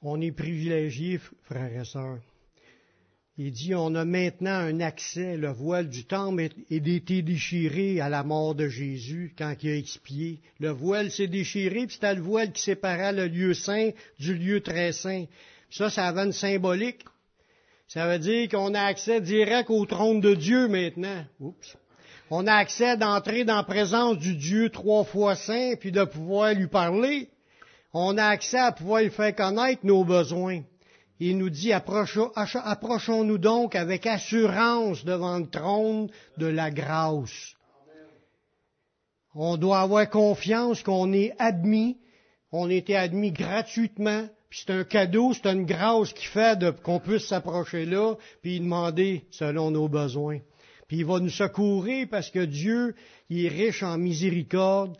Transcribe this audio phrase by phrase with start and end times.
[0.00, 2.20] On est privilégiés, frères et sœurs.
[3.36, 8.08] Il dit, on a maintenant un accès, le voile du temple est été déchiré à
[8.08, 10.40] la mort de Jésus quand il a expié.
[10.58, 14.60] Le voile s'est déchiré, puis c'était le voile qui séparait le lieu saint du lieu
[14.60, 15.26] très saint.
[15.70, 17.04] Ça, ça avait une symbolique.
[17.86, 21.24] Ça veut dire qu'on a accès direct au trône de Dieu maintenant.
[21.40, 21.76] Oups.
[22.30, 26.54] On a accès d'entrer dans la présence du Dieu trois fois saint, puis de pouvoir
[26.54, 27.30] lui parler.
[27.92, 30.62] On a accès à pouvoir lui faire connaître nos besoins.
[31.20, 37.54] Il nous dit, approchons-nous donc avec assurance devant le trône de la grâce.
[39.34, 41.98] On doit avoir confiance qu'on est admis,
[42.52, 47.26] on été admis gratuitement, puis c'est un cadeau, c'est une grâce qui fait qu'on puisse
[47.26, 50.40] s'approcher là, puis demander selon nos besoins.
[50.86, 52.94] Puis il va nous secourir parce que Dieu,
[53.28, 54.96] il est riche en miséricorde,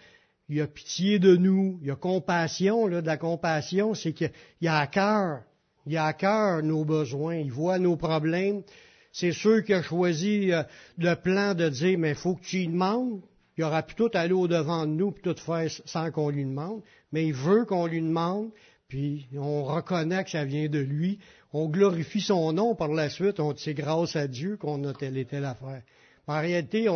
[0.48, 4.30] il a pitié de nous, il a compassion, là, de la compassion, c'est qu'il
[4.66, 5.42] a à cœur
[5.88, 8.62] il a à cœur nos besoins, il voit nos problèmes.
[9.10, 10.62] C'est sûr qu'il a choisi euh,
[10.98, 13.22] le plan de dire, mais il faut que tu lui demandes.
[13.56, 16.82] Il aura pu tout aller au-devant de nous, puis tout faire sans qu'on lui demande.
[17.10, 18.50] Mais il veut qu'on lui demande,
[18.86, 21.18] puis on reconnaît que ça vient de lui.
[21.54, 23.40] On glorifie son nom par la suite.
[23.40, 25.82] On c'est grâce à Dieu qu'on a telle et telle affaire.
[26.26, 26.88] En réalité,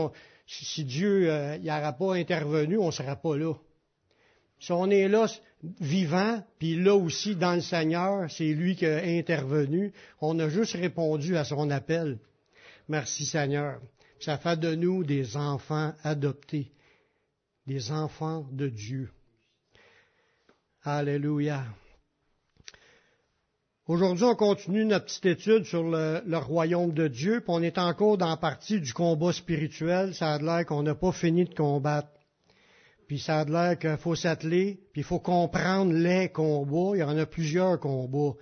[0.46, 3.54] si Dieu n'aura euh, pas intervenu, on ne sera pas là.
[4.58, 5.26] Si on est là
[5.80, 10.74] vivant, puis là aussi dans le Seigneur, c'est lui qui a intervenu, on a juste
[10.74, 12.18] répondu à son appel.
[12.88, 13.80] Merci Seigneur.
[14.20, 16.70] Ça fait de nous des enfants adoptés,
[17.66, 19.10] des enfants de Dieu.
[20.84, 21.64] Alléluia.
[23.88, 28.16] Aujourd'hui, on continue notre petite étude sur le, royaume de Dieu, puis on est encore
[28.16, 30.14] dans la partie du combat spirituel.
[30.14, 32.08] Ça a l'air qu'on n'a pas fini de combattre
[33.12, 36.96] puis ça a l'air qu'il faut s'atteler, puis il faut comprendre les combats.
[36.96, 38.34] Il y en a plusieurs combats.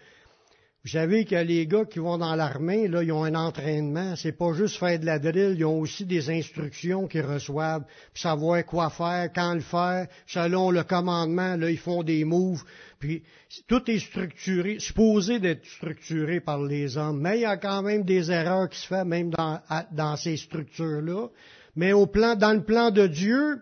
[0.83, 4.17] Vous savez que les gars qui vont dans l'armée, là, ils ont un entraînement.
[4.17, 8.19] C'est pas juste faire de la drill, ils ont aussi des instructions qu'ils reçoivent, pour
[8.19, 11.57] savoir quoi faire, quand le faire, selon le commandement.
[11.57, 12.65] Là, ils font des moves.
[12.99, 13.23] Puis
[13.69, 17.21] tout est structuré, supposé d'être structuré par les hommes.
[17.21, 19.61] Mais il y a quand même des erreurs qui se font, même dans,
[19.93, 21.29] dans ces structures-là.
[21.77, 23.59] Mais au plan, dans le plan de Dieu,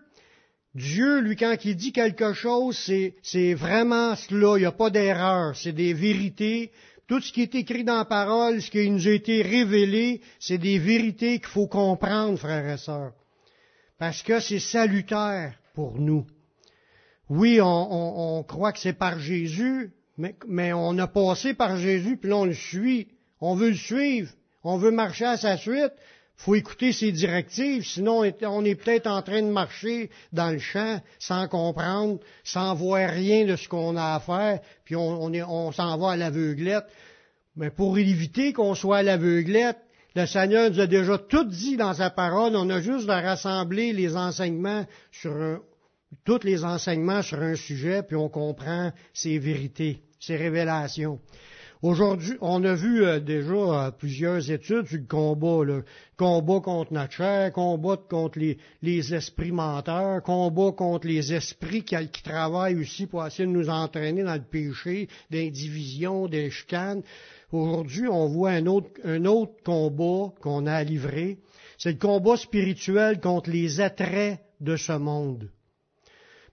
[0.73, 2.77] Dieu, lui, quand il dit quelque chose,
[3.23, 6.71] c'est vraiment cela, il n'y a pas d'erreur, c'est des vérités.
[7.09, 10.59] Tout ce qui est écrit dans la parole, ce qui nous a été révélé, c'est
[10.59, 13.13] des vérités qu'il faut comprendre, frères et sœurs.
[13.97, 16.27] Parce que c'est salutaire pour nous.
[17.27, 22.29] Oui, on, croit que c'est par Jésus, mais, mais, on a passé par Jésus, puis
[22.29, 23.07] là on le suit.
[23.41, 24.31] On veut le suivre.
[24.63, 25.93] On veut marcher à sa suite
[26.39, 31.01] faut écouter ses directives, sinon on est peut-être en train de marcher dans le champ
[31.19, 36.11] sans comprendre, sans voir rien de ce qu'on a à faire, puis on, s'en va
[36.11, 36.85] à l'aveuglette.
[37.57, 39.79] Mais pour éviter qu'on soit à l'aveuglette,
[40.15, 43.91] le Seigneur nous a déjà tout dit dans sa parole, on a juste à rassembler
[43.91, 45.59] les enseignements sur un,
[46.23, 51.19] tous les enseignements sur un sujet, puis on comprend ses vérités, ses révélations.
[51.81, 55.81] Aujourd'hui, on a vu euh, déjà euh, plusieurs études sur le combat,
[56.17, 58.37] combat contre notre chair, combat contre
[58.81, 64.23] les, esprits menteurs, combat contre les esprits qui, travaillent aussi pour essayer de nous entraîner
[64.23, 67.01] dans le péché, des divisions, des chicanes.
[67.53, 71.37] Aujourd'hui, on voit un autre, un autre combat qu'on a à livrer.
[71.77, 75.49] C'est le combat spirituel contre les attraits de ce monde.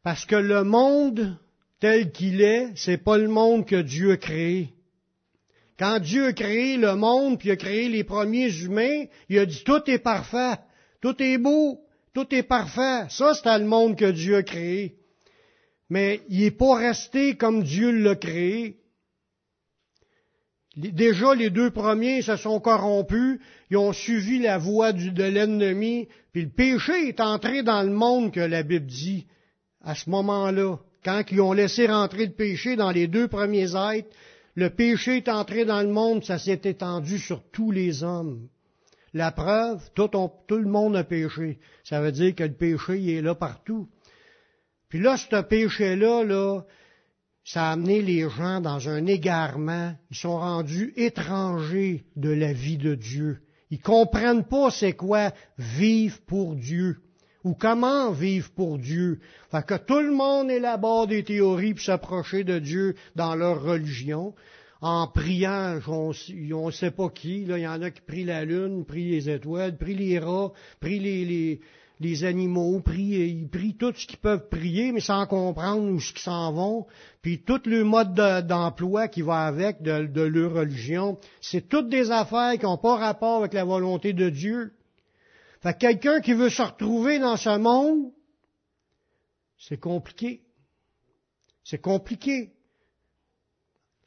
[0.05, 1.37] Parce que le monde
[1.81, 4.76] tel qu'il est, c'est pas le monde que Dieu a créé.
[5.79, 9.63] Quand Dieu a créé le monde, puis a créé les premiers humains, il a dit
[9.65, 10.57] tout est parfait,
[11.03, 11.81] tout est beau,
[12.15, 13.05] tout est parfait.
[13.11, 14.97] Ça, c'est le monde que Dieu a créé.
[15.91, 18.79] Mais il n'est pas resté comme Dieu l'a créé.
[20.77, 26.43] Déjà, les deux premiers se sont corrompus, ils ont suivi la voie de l'ennemi, puis
[26.43, 29.27] le péché est entré dans le monde que la Bible dit
[29.83, 30.77] à ce moment-là.
[31.03, 34.09] Quand ils ont laissé rentrer le péché dans les deux premiers êtres,
[34.57, 38.49] le péché est entré dans le monde, ça s'est étendu sur tous les hommes.
[39.13, 40.09] La preuve, tout,
[40.51, 41.59] le monde a péché.
[41.85, 43.87] Ça veut dire que le péché est là partout.
[44.89, 46.63] Puis là, ce péché-là, là,
[47.45, 49.95] ça a amené les gens dans un égarement.
[50.11, 53.43] Ils sont rendus étrangers de la vie de Dieu.
[53.71, 57.03] Ils comprennent pas c'est quoi vivre pour Dieu
[57.47, 59.21] ou comment vivre pour Dieu?
[59.53, 64.35] Fait que tout le monde élabore des théories pour s'approcher de Dieu dans leur religion.
[64.81, 66.13] En priant, on
[66.67, 69.79] ne sait pas qui, il y en a qui prient la lune, prient les étoiles,
[69.79, 71.61] prient les rats, prient les,
[72.01, 76.13] les animaux, prient, ils prient tout ce qu'ils peuvent prier, mais sans comprendre où ce
[76.13, 76.87] qu'ils s'en vont.
[77.23, 78.15] Puis tout le mode
[78.49, 82.97] d'emploi qui va avec de, de leur religion, c'est toutes des affaires qui n'ont pas
[82.97, 84.73] rapport avec la volonté de Dieu.
[85.75, 88.13] Quelqu'un qui veut se retrouver dans ce monde,
[89.59, 90.43] c'est compliqué.
[91.65, 92.53] C'est compliqué.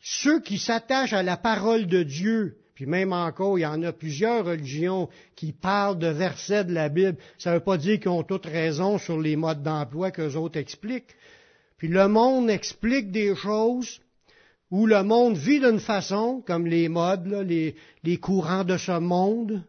[0.02, 3.92] Ceux qui s'attachent à la parole de Dieu, puis même encore, il y en a
[3.92, 7.18] plusieurs religions qui parlent de versets de la Bible.
[7.38, 10.58] Ça ne veut pas dire qu'ils ont toutes raison sur les modes d'emploi qu'eux autres
[10.58, 11.16] expliquent.
[11.78, 14.00] Puis le monde explique des choses
[14.72, 19.64] où le monde vit d'une façon, comme les modes, les, courants de ce monde,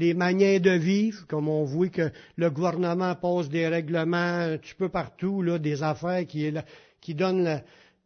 [0.00, 4.74] les manières de vivre, comme on voit que le gouvernement pose des règlements un petit
[4.74, 6.50] peu partout, là, des affaires qui,
[7.02, 7.62] qui donnent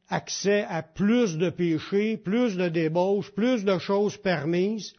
[0.09, 4.93] accès à plus de péchés, plus de débauches, plus de choses permises.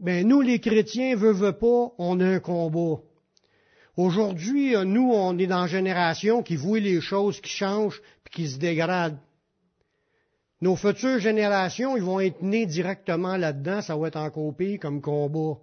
[0.00, 3.00] Mais nous, les chrétiens, veut, veut pas, on a un combat.
[3.98, 8.48] Aujourd'hui, nous, on est dans une génération qui voit les choses qui changent et qui
[8.48, 9.18] se dégradent.
[10.62, 15.58] Nos futures générations, ils vont être nés directement là-dedans, ça va être encore comme combat.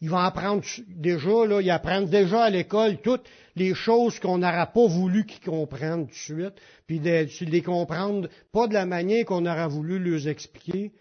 [0.00, 4.66] Ils vont apprendre déjà, là, ils apprennent déjà à l'école toutes les choses qu'on n'aura
[4.66, 6.54] pas voulu qu'ils comprennent tout de suite,
[6.86, 10.92] puis de, les comprendre pas de la manière qu'on aura voulu leur expliquer.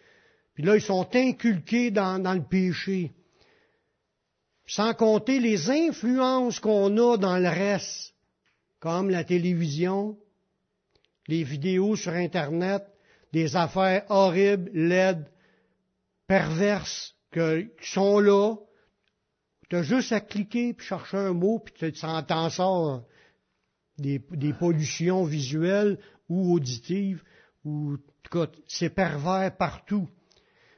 [0.55, 3.11] Puis là, ils sont inculqués dans, dans le péché.
[4.65, 8.15] Sans compter les influences qu'on a dans le reste,
[8.79, 10.17] comme la télévision,
[11.27, 12.83] les vidéos sur Internet,
[13.31, 15.29] des affaires horribles, laides,
[16.25, 17.16] perverses,
[17.79, 18.55] qui sont là,
[19.69, 23.03] tu as juste à cliquer, puis chercher un mot, puis tu t'en sors
[23.97, 25.97] des, des, pollutions visuelles
[26.29, 27.23] ou auditives,
[27.65, 30.07] ou en tout cas, c'est pervers partout.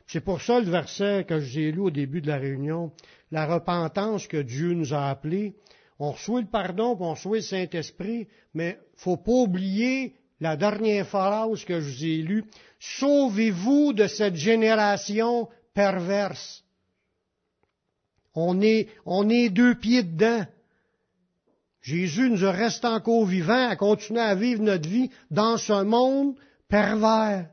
[0.08, 2.92] C'est pour ça le verset que j'ai lu au début de la réunion,
[3.32, 5.56] la repentance que Dieu nous a appelée,
[6.00, 11.06] on reçoit le pardon, puis on reçoit le Saint-Esprit, mais faut pas oublier la dernière
[11.06, 12.46] phrase que je vous ai lue,
[12.80, 16.64] sauvez-vous de cette génération perverse.
[18.36, 20.46] On est, deux pieds dedans.
[21.82, 26.36] Jésus nous reste encore vivants à continuer à vivre notre vie dans ce monde
[26.68, 27.50] pervers.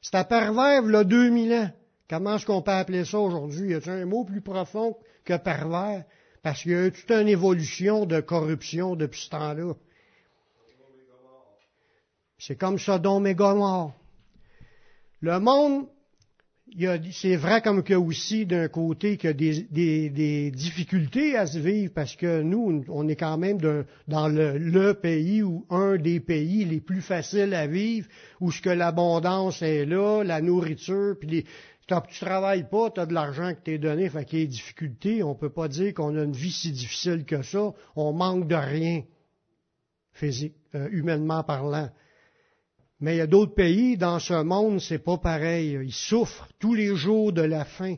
[0.00, 1.70] C'est un pervers, là, 2000 ans.
[2.08, 3.70] Comment est-ce qu'on peut appeler ça aujourd'hui?
[3.70, 6.04] Y a un mot plus profond que pervers?
[6.42, 9.74] Parce qu'il y a eu toute une évolution de corruption depuis ce temps-là.
[12.38, 13.94] C'est comme ça, Sodome et Gomorre.
[15.20, 15.86] Le monde
[17.12, 21.58] c'est vrai comme que aussi d'un côté qu'il y a des, des, difficultés à se
[21.58, 23.58] vivre parce que nous, on est quand même
[24.08, 28.08] dans le, le, pays ou un des pays les plus faciles à vivre,
[28.40, 31.44] où ce que l'abondance est là, la nourriture, puis les,
[31.86, 34.50] tu travailles pas, tu as de l'argent que t'es donné, fait qu'il y a des
[34.50, 35.22] difficultés.
[35.22, 37.72] On peut pas dire qu'on a une vie si difficile que ça.
[37.96, 39.02] On manque de rien,
[40.12, 41.90] physique, euh, humainement parlant.
[43.02, 45.76] Mais il y a d'autres pays dans ce monde, c'est pas pareil.
[45.82, 47.96] Ils souffrent tous les jours de la faim.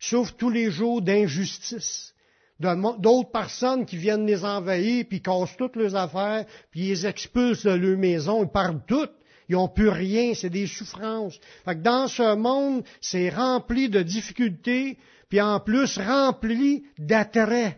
[0.00, 2.14] Ils souffrent tous les jours d'injustice.
[2.60, 7.64] D'autres personnes qui viennent les envahir, puis cassent toutes leurs affaires, puis ils les expulsent
[7.64, 9.12] de leur maison, ils partent toutes.
[9.48, 11.40] Ils n'ont plus rien, c'est des souffrances.
[11.64, 14.98] Fait que dans ce monde, c'est rempli de difficultés,
[15.28, 17.76] puis en plus rempli d'attraits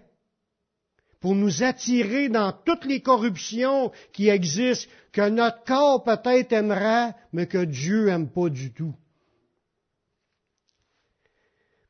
[1.23, 7.47] pour nous attirer dans toutes les corruptions qui existent, que notre corps peut-être aimerait, mais
[7.47, 8.95] que Dieu aime pas du tout.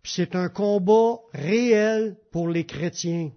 [0.05, 3.31] c'est un combat réel pour les chrétiens.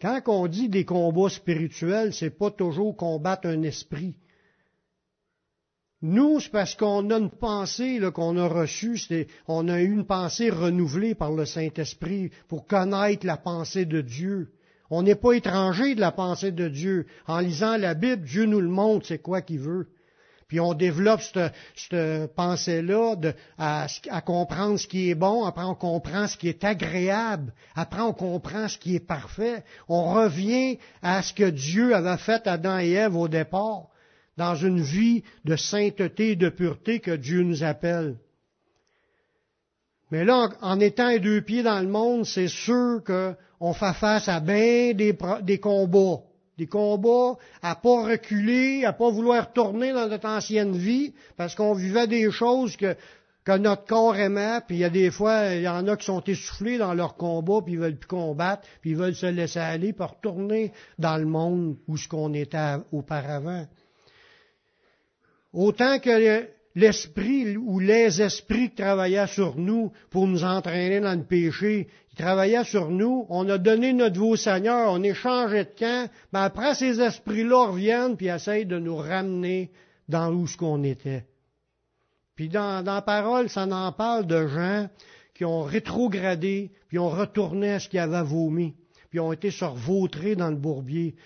[0.00, 4.14] Quand on dit des combats spirituels, c'est pas toujours combattre un esprit.
[6.00, 8.96] Nous, c'est parce qu'on a une pensée qu'on a reçue,
[9.48, 14.52] on a eu une pensée renouvelée par le Saint-Esprit pour connaître la pensée de Dieu.
[14.90, 17.06] On n'est pas étranger de la pensée de Dieu.
[17.26, 19.88] En lisant la Bible, Dieu nous le montre, c'est quoi qu'il veut.
[20.48, 23.16] Puis on développe cette, pensée-là
[23.58, 23.86] à,
[24.24, 28.66] comprendre ce qui est bon, après on comprend ce qui est agréable, après on comprend
[28.66, 29.62] ce qui est parfait.
[29.88, 33.88] On revient à ce que Dieu avait fait à Adam et Ève au départ,
[34.38, 38.16] dans une vie de sainteté et de pureté que Dieu nous appelle.
[40.10, 44.40] Mais là, en, étant deux pieds dans le monde, c'est sûr qu'on fait face à
[44.40, 46.22] bien des, des, combats.
[46.56, 51.74] Des combats à pas reculer, à pas vouloir tourner dans notre ancienne vie, parce qu'on
[51.74, 52.96] vivait des choses que,
[53.58, 56.22] notre corps aimait, puis il y a des fois, il y en a qui sont
[56.24, 59.94] essoufflés dans leur combat, puis ils veulent plus combattre, puis ils veulent se laisser aller
[59.94, 63.66] pour retourner dans le monde où ce qu'on était auparavant.
[65.54, 66.46] Autant que
[66.78, 72.16] l'esprit ou les esprits qui travaillaient sur nous pour nous entraîner dans le péché, ils
[72.16, 76.08] travaillaient sur nous, on a donné notre vie au Seigneur, on est changé de camp,
[76.32, 79.72] mais après ces esprits-là reviennent puis essayent de nous ramener
[80.08, 81.24] dans où ce qu'on était.
[82.36, 84.88] Puis dans, dans la parole, ça en parle de gens
[85.34, 88.74] qui ont rétrogradé, puis ont retourné à ce qu'ils avaient vomi,
[89.10, 91.16] puis ont été survautrés dans le bourbier.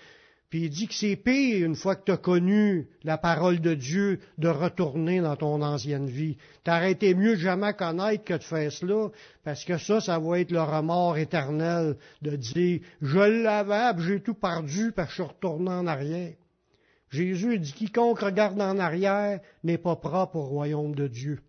[0.53, 3.73] Puis il dit que c'est pire, une fois que tu as connu la parole de
[3.73, 6.37] Dieu, de retourner dans ton ancienne vie.
[6.67, 9.07] Été mieux de jamais connaître que de faire cela,
[9.43, 14.35] parce que ça, ça va être le remords éternel de dire, je l'avais, j'ai tout
[14.35, 16.35] perdu, parce que je suis retourné en arrière.
[17.09, 21.39] Jésus dit, quiconque regarde en arrière n'est pas propre au royaume de Dieu.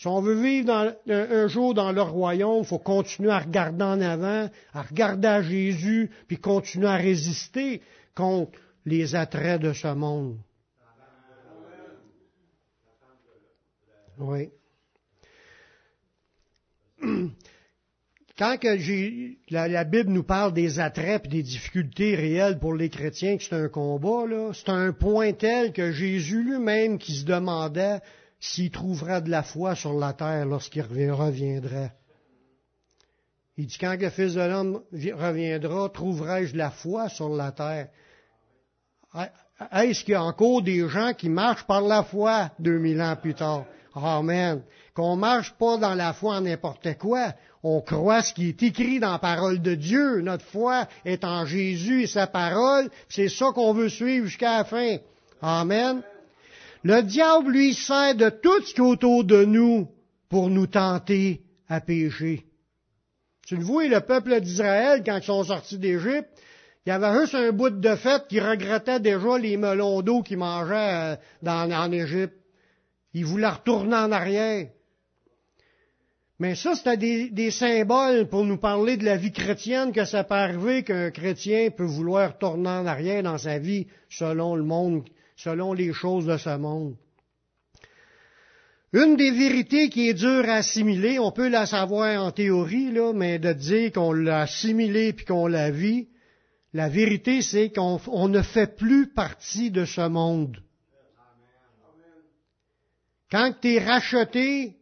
[0.00, 4.00] Si on veut vivre un, jour dans le royaume, il faut continuer à regarder en
[4.00, 7.82] avant, à regarder à Jésus, puis continuer à résister
[8.14, 10.38] contre les attraits de ce monde.
[14.18, 14.50] Oui.
[18.38, 23.36] Quand que la, Bible nous parle des attraits et des difficultés réelles pour les chrétiens,
[23.36, 24.24] que c'est un combat,
[24.54, 28.00] c'est un point tel que Jésus lui-même qui se demandait
[28.38, 31.90] s'il trouvera de la foi sur la terre lorsqu'il reviendra.
[33.60, 37.88] Il dit, quand le Fils de l'homme reviendra, trouverai-je la foi sur la terre?
[39.70, 43.34] Est-ce qu'il y a encore des gens qui marchent par la foi 2000 ans plus
[43.34, 43.66] tard?
[43.94, 44.62] Amen.
[44.94, 47.34] Qu'on marche pas dans la foi en n'importe quoi.
[47.62, 50.22] On croit ce qui est écrit dans la parole de Dieu.
[50.22, 52.88] Notre foi est en Jésus et sa parole.
[53.10, 54.96] C'est ça qu'on veut suivre jusqu'à la fin.
[55.42, 56.00] Amen.
[56.82, 59.86] Le diable lui sert de tout ce qui est autour de nous
[60.30, 62.46] pour nous tenter à pécher.
[63.50, 66.28] Tu le vois, le peuple d'Israël, quand ils sont sortis d'Égypte,
[66.86, 70.38] il y avait juste un bout de fête qui regrettait déjà les melons d'eau qu'ils
[70.38, 72.36] mangeaient euh, en Égypte.
[73.12, 74.68] Ils voulaient retourner en arrière.
[76.38, 80.22] Mais ça, c'était des, des, symboles pour nous parler de la vie chrétienne, que ça
[80.22, 85.02] peut arriver qu'un chrétien peut vouloir tourner en arrière dans sa vie selon le monde
[85.34, 86.94] selon les choses de ce monde.
[88.92, 93.12] Une des vérités qui est dure à assimiler, on peut la savoir en théorie, là,
[93.12, 96.08] mais de dire qu'on l'a assimilée puis qu'on la vit,
[96.72, 100.60] la vérité c'est qu'on ne fait plus partie de ce monde.
[103.30, 104.76] Quand tu es racheté,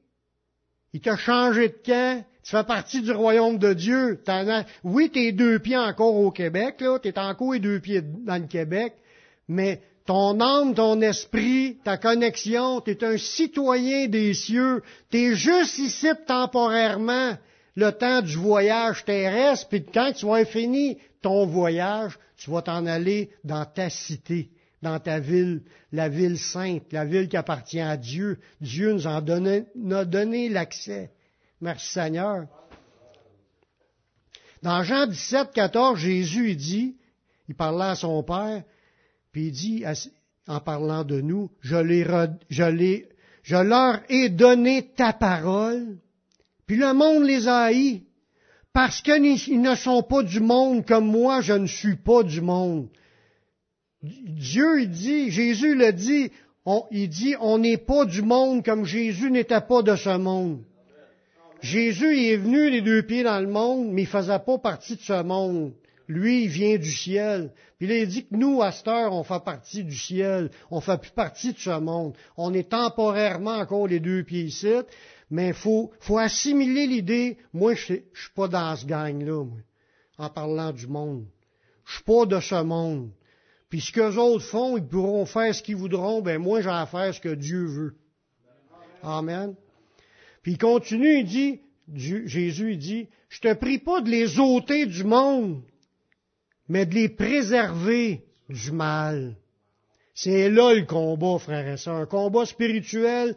[0.95, 4.23] il t'a changé de camp, tu fais partie du royaume de Dieu.
[4.85, 8.01] oui, tu es deux pieds encore au Québec, là, tu es encore les deux pieds
[8.01, 8.95] dans le Québec,
[9.49, 15.35] mais ton âme, ton esprit, ta connexion, tu es un citoyen des cieux, tu es
[15.35, 17.37] juste ici temporairement
[17.77, 22.87] le temps du voyage terrestre, puis quand tu vas fini ton voyage, tu vas t'en
[22.87, 24.49] aller dans ta cité,
[24.81, 25.61] dans ta ville,
[25.93, 28.39] la ville sainte, la ville qui appartient à Dieu.
[28.63, 31.11] Dieu nous en a donné l'accès.
[31.61, 32.47] Merci Seigneur.
[34.63, 36.97] Dans Jean 17, 14, Jésus dit,
[37.47, 38.63] il parlait à son Père,
[39.47, 39.85] il dit,
[40.47, 41.77] en parlant de nous, je,
[43.55, 45.99] leur ai donné ta parole,
[46.67, 48.03] puis le monde les a haïs,
[48.73, 52.89] parce qu'ils ne sont pas du monde comme moi, je ne suis pas du monde.
[54.03, 56.31] Dieu, dit, Jésus le dit,
[56.91, 60.63] il dit, on n'est pas du monde comme Jésus n'était pas de ce monde.
[61.61, 65.01] Jésus est venu les deux pieds dans le monde, mais il faisait pas partie de
[65.01, 65.73] ce monde.
[66.09, 67.53] Lui, il vient du ciel.
[67.79, 70.51] Puis il dit que nous, à cette heure, on fait partie du ciel.
[70.71, 72.15] On fait plus partie de ce monde.
[72.37, 74.73] On est temporairement encore les deux pieds ici.
[75.31, 77.37] Mais il faut, faut assimiler l'idée.
[77.53, 79.45] Moi, je ne suis pas dans ce gang-là,
[80.17, 81.27] en parlant du monde.
[81.85, 83.11] Je suis pas de ce monde.
[83.69, 86.23] Puis ce que les autres font, ils pourront faire ce qu'ils voudront.
[86.23, 87.97] Ben moi, j'ai à faire ce que Dieu veut.
[89.03, 89.55] Amen.
[90.43, 91.61] Puis il continue, il dit,
[91.95, 95.63] Jésus, il dit, je te prie pas de les ôter du monde,
[96.69, 99.37] mais de les préserver du mal.
[100.15, 101.97] C'est là le combat, frères et sœurs.
[101.97, 103.37] Un combat spirituel.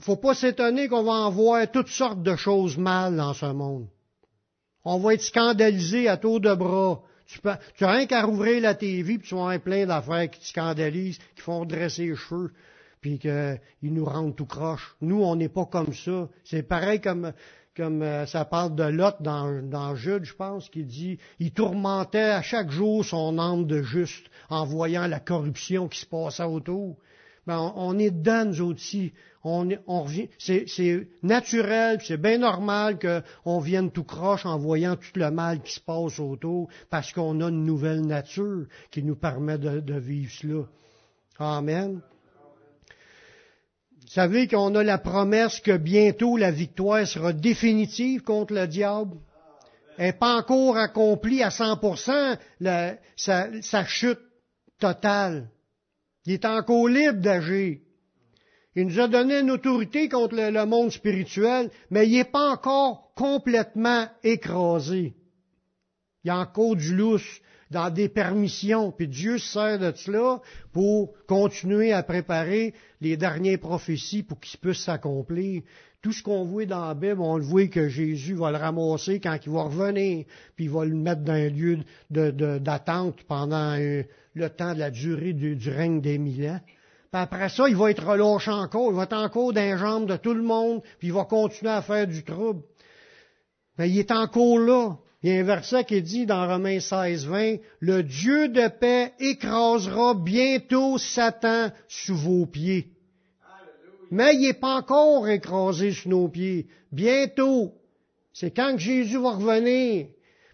[0.00, 3.86] Faut pas s'étonner qu'on va en voir toutes sortes de choses mal dans ce monde.
[4.84, 7.02] On va être scandalisé à tour de bras.
[7.26, 10.40] Tu, peux, as rien qu'à rouvrir la TV, puis tu vas avoir plein d'affaires qui
[10.40, 12.52] te scandalisent, qui font dresser les cheveux,
[13.00, 14.96] puis qu'ils nous rendent tout croche.
[15.00, 16.28] Nous, on n'est pas comme ça.
[16.44, 17.32] C'est pareil comme
[17.76, 22.18] comme euh, ça parle de Lot dans, dans Jude, je pense, qui dit, il tourmentait
[22.18, 26.96] à chaque jour son âme de juste en voyant la corruption qui se passait autour.
[27.46, 29.12] Ben, on, est dedans, nous aussi.
[29.42, 30.06] On, on
[30.38, 35.60] c'est, c'est naturel, c'est bien normal qu'on vienne tout croche en voyant tout le mal
[35.60, 39.94] qui se passe autour, parce qu'on a une nouvelle nature qui nous permet de, de
[39.94, 40.64] vivre cela.
[41.38, 42.00] Amen.
[44.12, 49.16] Savez qu'on a la promesse que bientôt la victoire sera définitive contre le diable?
[49.96, 54.20] Elle n'est pas encore accomplie à 100% la, sa, chute
[54.78, 55.48] totale.
[56.26, 57.78] Il est encore libre d'agir.
[58.74, 63.12] Il nous a donné une autorité contre le monde spirituel, mais il n'est pas encore
[63.14, 65.14] complètement écrasé.
[66.24, 67.40] Il y a encore du lousse
[67.72, 70.40] dans des permissions, puis Dieu se sert de cela
[70.72, 75.62] pour continuer à préparer les dernières prophéties pour qu'ils puissent s'accomplir.
[76.02, 79.20] Tout ce qu'on voit dans la Bible, on le voit que Jésus va le ramasser
[79.20, 81.78] quand il va revenir, puis il va le mettre dans un lieu
[82.10, 84.02] d'attente pendant euh,
[84.34, 86.60] le temps de la durée du, du règne des mille ans.
[86.66, 90.08] Puis après ça, il va être relâché encore, il va être encore dans les jambes
[90.08, 92.62] de tout le monde, puis il va continuer à faire du trouble.
[93.78, 94.96] Mais il est encore là.
[95.22, 99.12] Il y a un verset qui dit dans Romains 16, 20, Le Dieu de paix
[99.20, 102.88] écrasera bientôt Satan sous vos pieds.
[104.10, 106.66] Mais il n'est pas encore écrasé sous nos pieds.
[106.90, 107.72] Bientôt.
[108.32, 110.06] C'est quand Jésus va revenir.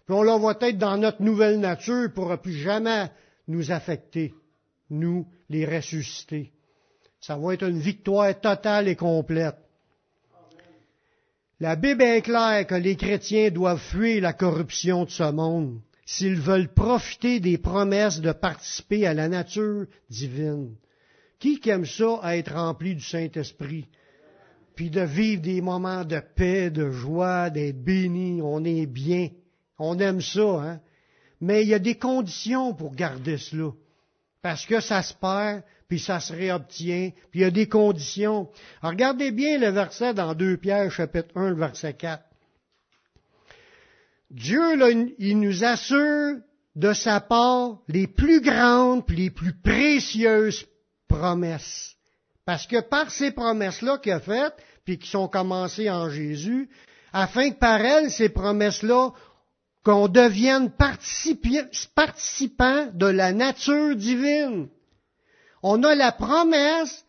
[0.05, 3.09] Puis on va être dans notre nouvelle nature, il ne pourra plus jamais
[3.47, 4.33] nous affecter,
[4.89, 6.51] nous, les ressuscités.
[7.19, 9.57] Ça va être une victoire totale et complète.
[11.61, 16.39] La Bible est claire que les chrétiens doivent fuir la corruption de ce monde s'ils
[16.39, 20.75] veulent profiter des promesses de participer à la nature divine.
[21.37, 23.87] Qui aime ça à être rempli du Saint-Esprit?
[24.75, 29.29] Puis de vivre des moments de paix, de joie, d'être béni, on est bien.
[29.77, 30.79] On aime ça, hein?
[31.41, 33.71] Mais il y a des conditions pour garder cela.
[34.41, 38.47] Parce que ça se perd, puis ça se réobtient, puis il y a des conditions.
[38.83, 42.23] Regardez bien le verset dans 2 Pierre, chapitre 1, verset 4.
[44.29, 46.37] Dieu, là, il nous assure
[46.75, 50.67] de sa part les plus grandes, puis les plus précieuses
[51.07, 51.95] promesses.
[52.45, 54.53] Parce que par ces promesses-là qu'il a faites,
[54.85, 56.69] puis qui sont commencées en Jésus,
[57.11, 59.09] afin que par elles, ces promesses-là,
[59.83, 60.71] qu'on devienne
[61.95, 64.69] participant de la nature divine
[65.63, 67.05] on a la promesse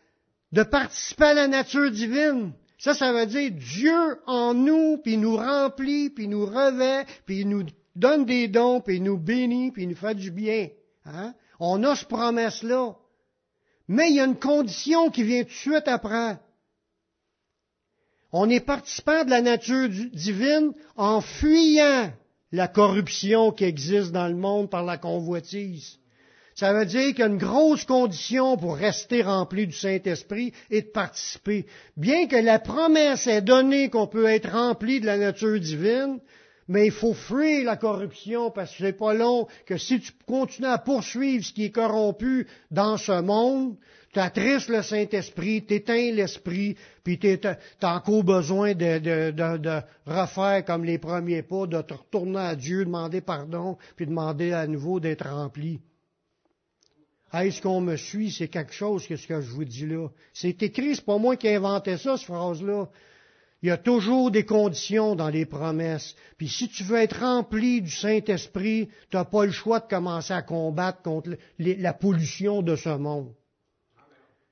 [0.51, 2.53] de participer à la nature divine.
[2.77, 7.49] Ça, ça veut dire Dieu en nous, puis nous remplit, puis nous revêt, puis il
[7.49, 7.63] nous
[7.95, 10.69] donne des dons, puis il nous bénit, puis il nous fait du bien.
[11.05, 11.33] Hein?
[11.59, 12.95] On a cette promesse-là.
[13.87, 16.39] Mais il y a une condition qui vient tout de suite après.
[18.31, 22.11] On est participant de la nature divine en fuyant
[22.51, 25.99] la corruption qui existe dans le monde par la convoitise.
[26.61, 31.65] Ça veut dire qu'il grosse condition pour rester rempli du Saint-Esprit et de participer.
[31.97, 36.19] Bien que la promesse est donnée qu'on peut être rempli de la nature divine,
[36.67, 40.67] mais il faut fuir la corruption parce que c'est pas long que si tu continues
[40.67, 43.75] à poursuivre ce qui est corrompu dans ce monde,
[44.13, 49.79] tu attristes le Saint-Esprit, t'éteins l'Esprit, puis tu as encore besoin de, de, de, de,
[50.05, 54.67] refaire comme les premiers pas, de te retourner à Dieu, demander pardon, puis demander à
[54.67, 55.79] nouveau d'être rempli.
[57.33, 58.31] Est-ce qu'on me suit?
[58.31, 60.09] C'est quelque chose, qu'est-ce que je vous dis là.
[60.33, 62.89] C'est écrit, c'est pas moi qui ai inventé ça, cette phrase-là.
[63.63, 66.15] Il y a toujours des conditions dans les promesses.
[66.37, 70.33] Puis si tu veux être rempli du Saint-Esprit, tu n'as pas le choix de commencer
[70.33, 73.33] à combattre contre la pollution de ce monde.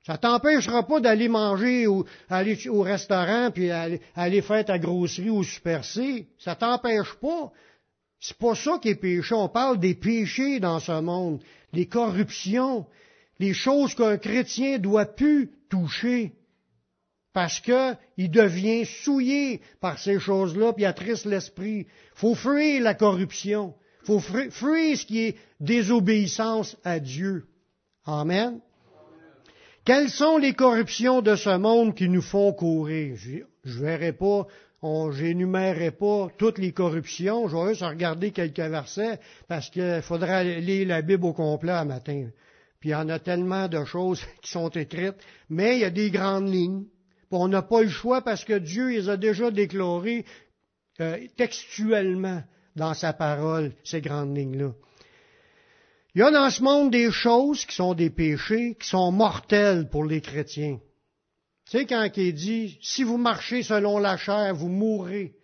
[0.06, 5.28] Ça t'empêchera pas d'aller manger ou aller au restaurant puis aller, aller faire ta grosserie
[5.28, 6.26] au Super C.
[6.38, 7.52] Ça t'empêche pas.
[8.20, 9.34] C'est pas ça qui est péché.
[9.34, 11.40] On parle des péchés dans ce monde,
[11.72, 12.86] les corruptions,
[13.38, 16.32] les choses qu'un chrétien doit plus toucher.
[17.32, 21.86] Parce qu'il devient souillé par ces choses-là, puis attriste l'esprit.
[22.14, 23.74] faut fuir la corruption.
[24.04, 27.46] faut fuir ce qui est désobéissance à Dieu.
[28.04, 28.60] Amen.
[29.84, 33.16] Quelles sont les corruptions de ce monde qui nous font courir?
[33.16, 34.46] Je ne verrai pas
[34.82, 40.88] j'énumérerai pas toutes les corruptions, je vais juste regarder quelques versets parce qu'il faudra lire
[40.88, 42.30] la Bible au complet à matin.
[42.80, 45.18] Puis il y en a tellement de choses qui sont écrites,
[45.50, 46.84] mais il y a des grandes lignes.
[47.30, 50.24] On n'a pas le choix parce que Dieu les a déjà déclarées
[51.00, 52.42] euh, textuellement
[52.74, 54.72] dans sa parole, ces grandes lignes-là.
[56.14, 59.88] Il y a dans ce monde des choses qui sont des péchés, qui sont mortels
[59.88, 60.80] pour les chrétiens.
[61.70, 65.36] Tu sais, quand il dit, si vous marchez selon la chair, vous mourrez.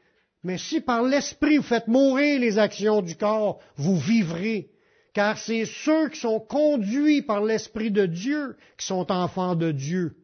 [0.43, 4.71] Mais si par l'esprit vous faites mourir les actions du corps, vous vivrez.
[5.15, 10.17] Car c'est ceux qui sont conduits par l'esprit de Dieu qui sont enfants de Dieu.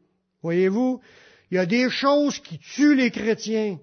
[0.42, 1.00] Voyez-vous,
[1.52, 3.78] il y a des choses qui tuent les chrétiens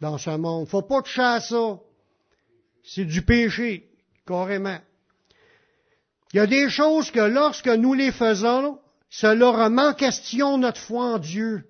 [0.00, 0.66] dans ce monde.
[0.66, 1.78] Faut pas toucher à ça.
[2.82, 3.88] C'est du péché,
[4.26, 4.78] carrément.
[6.32, 10.80] Il y a des choses que lorsque nous les faisons, cela remet en question notre
[10.80, 11.68] foi en Dieu.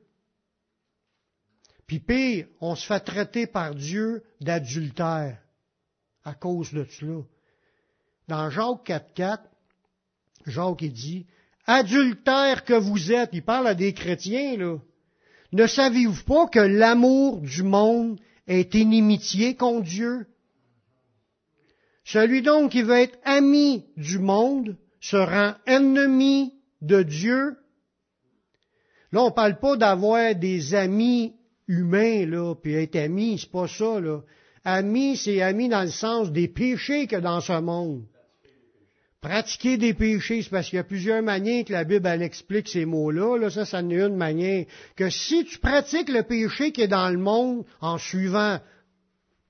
[1.87, 5.39] Puis pire, on se fait traiter par Dieu d'adultère
[6.25, 7.23] à cause de cela.
[8.27, 9.39] Dans Jacques 4.4,
[10.47, 11.27] Jacques dit,
[11.67, 14.79] Adultère que vous êtes, il parle à des chrétiens, là.
[15.53, 20.27] Ne savez-vous pas que l'amour du monde est inimitié contre Dieu?
[22.05, 26.56] Celui donc qui veut être ami du monde se rend ennemi
[26.87, 27.57] de Dieu.
[29.13, 31.35] Là, on parle pas d'avoir des amis
[31.69, 34.21] humains, là, puis être ami, c'est pas ça, là.
[34.65, 38.05] Ami, c'est ami dans le sens des péchés que dans ce monde.
[39.21, 42.69] Pratiquer des péchés, c'est parce qu'il y a plusieurs manières que la Bible elle explique
[42.69, 43.39] ces mots-là.
[43.39, 44.67] Là, ça, ça n'est une manière.
[44.97, 48.59] Que si tu pratiques le péché qui est dans le monde en suivant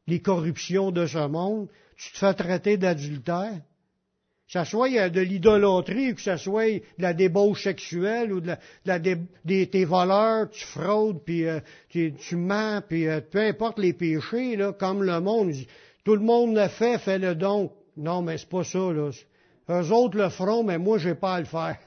[0.07, 3.61] les corruptions de ce monde, tu te fais traiter d'adultère.
[4.47, 8.55] Que ce soit de l'idolâtrie, que ce soit de la débauche sexuelle ou de
[8.85, 13.93] la, des, tes voleurs, tu fraudes, puis euh, tu, mens, puis euh, peu importe les
[13.93, 15.53] péchés, là, comme le monde,
[16.05, 17.73] tout le monde le fait, fais le don.
[17.97, 19.11] Non, mais c'est pas ça, là.
[19.69, 21.79] Eux autres le feront, mais moi, j'ai pas à le faire.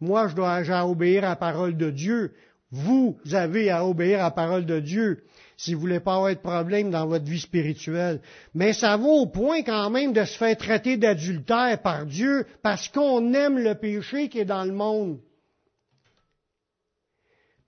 [0.00, 2.32] Moi, je dois obéir à la parole de Dieu.
[2.72, 5.24] Vous avez à obéir à la parole de Dieu
[5.58, 8.20] si vous voulez pas avoir de problème dans votre vie spirituelle.
[8.54, 12.88] Mais ça vaut au point quand même de se faire traiter d'adultère par Dieu parce
[12.88, 15.20] qu'on aime le péché qui est dans le monde.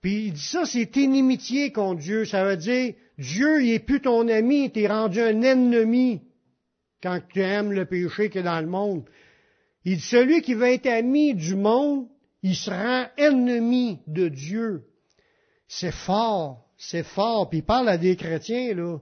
[0.01, 2.25] Puis il dit ça, c'est inimitié contre Dieu.
[2.25, 6.21] Ça veut dire, Dieu, il plus ton ami, tu es rendu un ennemi
[7.01, 9.05] quand tu aimes le péché qui est dans le monde.
[9.83, 12.07] Il dit, celui qui veut être ami du monde,
[12.41, 14.83] il se rend ennemi de Dieu.
[15.67, 17.49] C'est fort, c'est fort.
[17.49, 18.97] Puis il parle à des chrétiens, là.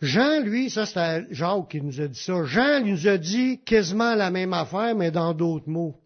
[0.00, 2.44] Jean, lui, ça c'est Jacques qui nous a dit ça.
[2.44, 5.96] Jean nous a dit quasiment la même affaire, mais dans d'autres mots.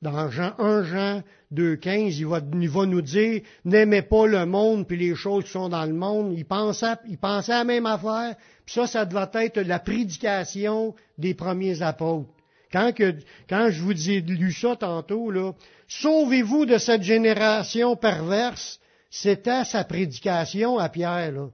[0.00, 1.22] Dans Jean, 1 Jean
[1.54, 5.50] 2.15, il va, il va nous dire, n'aimez pas le monde puis les choses qui
[5.50, 6.34] sont dans le monde.
[6.36, 8.34] Il pensait, il pensait la même affaire,
[8.66, 12.30] puis ça, ça devait être la prédication des premiers apôtres.
[12.72, 13.14] Quand, que,
[13.48, 15.52] quand je vous ai lu ça tantôt, là,
[15.88, 18.80] sauvez-vous de cette génération perverse,
[19.10, 21.32] c'était sa prédication à Pierre.
[21.32, 21.48] Là.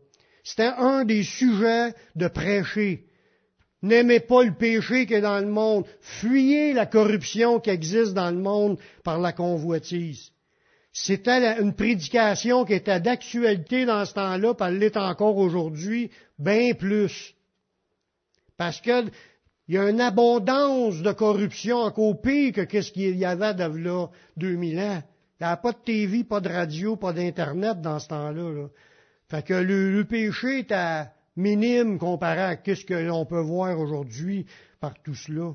[0.45, 3.05] C'était un des sujets de prêcher.
[3.83, 5.85] N'aimez pas le péché qui est dans le monde.
[6.01, 10.33] Fuyez la corruption qui existe dans le monde par la convoitise.
[10.93, 16.75] C'était une prédication qui était d'actualité dans ce temps-là, puis elle l'est encore aujourd'hui, bien
[16.75, 17.35] plus.
[18.57, 18.81] Parce
[19.69, 23.65] qu'il y a une abondance de corruption encore pire que qu'est-ce qu'il y avait de
[23.65, 24.07] là
[24.39, 25.03] 2000 ans.
[25.39, 28.51] Il n'y avait pas de TV, pas de radio, pas d'Internet dans ce temps-là.
[28.51, 28.69] Là.
[29.29, 31.05] Fait que le, péché était
[31.37, 34.47] minime comparé à ce que l'on peut voir aujourd'hui
[34.81, 35.55] par tout cela.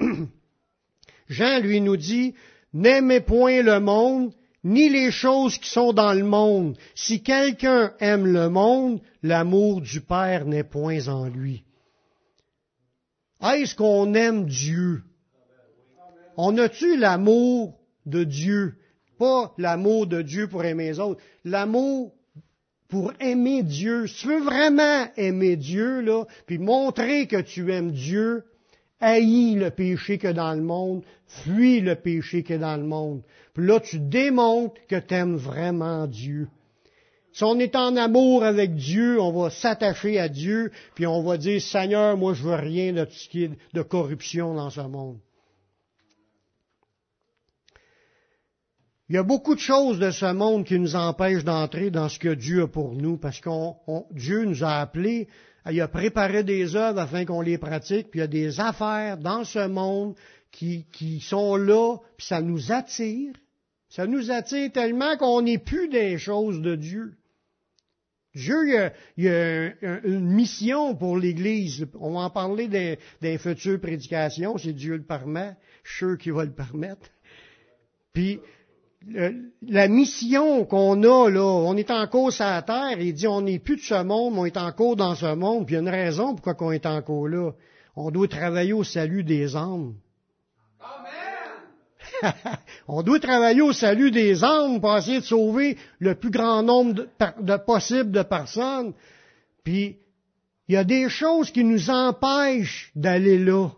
[1.28, 2.34] Jean, lui, nous dit,
[2.72, 4.32] n'aimez point le monde,
[4.64, 6.78] ni les choses qui sont dans le monde.
[6.94, 11.64] Si quelqu'un aime le monde, l'amour du Père n'est point en lui.
[13.42, 15.02] Est-ce qu'on aime Dieu?
[16.36, 18.74] On a-tu l'amour de Dieu?
[19.18, 21.20] Pas l'amour de Dieu pour aimer les autres.
[21.44, 22.14] L'amour
[22.88, 24.06] pour aimer Dieu.
[24.06, 28.44] Si tu veux vraiment aimer Dieu, là, puis montrer que tu aimes Dieu,
[29.00, 33.22] haïs le péché que dans le monde, fuis le péché que dans le monde.
[33.54, 36.48] Puis là, tu démontres que tu aimes vraiment Dieu.
[37.32, 41.38] Si on est en amour avec Dieu, on va s'attacher à Dieu, puis on va
[41.38, 43.08] dire, Seigneur, moi je veux rien de,
[43.72, 45.18] de corruption dans ce monde.
[49.08, 52.18] Il y a beaucoup de choses de ce monde qui nous empêchent d'entrer dans ce
[52.18, 53.50] que Dieu a pour nous, parce que
[54.12, 55.28] Dieu nous a appelés,
[55.70, 59.16] il a préparé des œuvres afin qu'on les pratique, puis il y a des affaires
[59.16, 60.14] dans ce monde
[60.50, 63.32] qui, qui sont là, puis ça nous attire.
[63.88, 67.14] Ça nous attire tellement qu'on n'est plus des choses de Dieu.
[68.34, 69.72] Dieu, il y a,
[70.04, 71.86] une mission pour l'Église.
[71.98, 75.54] On va en parler des, des futures prédications, si Dieu le permet.
[75.84, 77.10] Je suis qu'il va le permettre.
[78.12, 78.40] Puis,
[79.62, 83.58] la mission qu'on a, là, on est encore sur la terre, il dit on n'est
[83.58, 85.88] plus de ce monde, on est encore dans ce monde, puis il y a une
[85.88, 87.52] raison pourquoi on est encore là.
[87.96, 89.94] On doit travailler au salut des âmes.
[92.88, 97.06] on doit travailler au salut des âmes pour essayer de sauver le plus grand nombre
[97.40, 98.92] de, possible de personnes.
[99.64, 99.96] Puis,
[100.68, 103.70] il y a des choses qui nous empêchent d'aller là.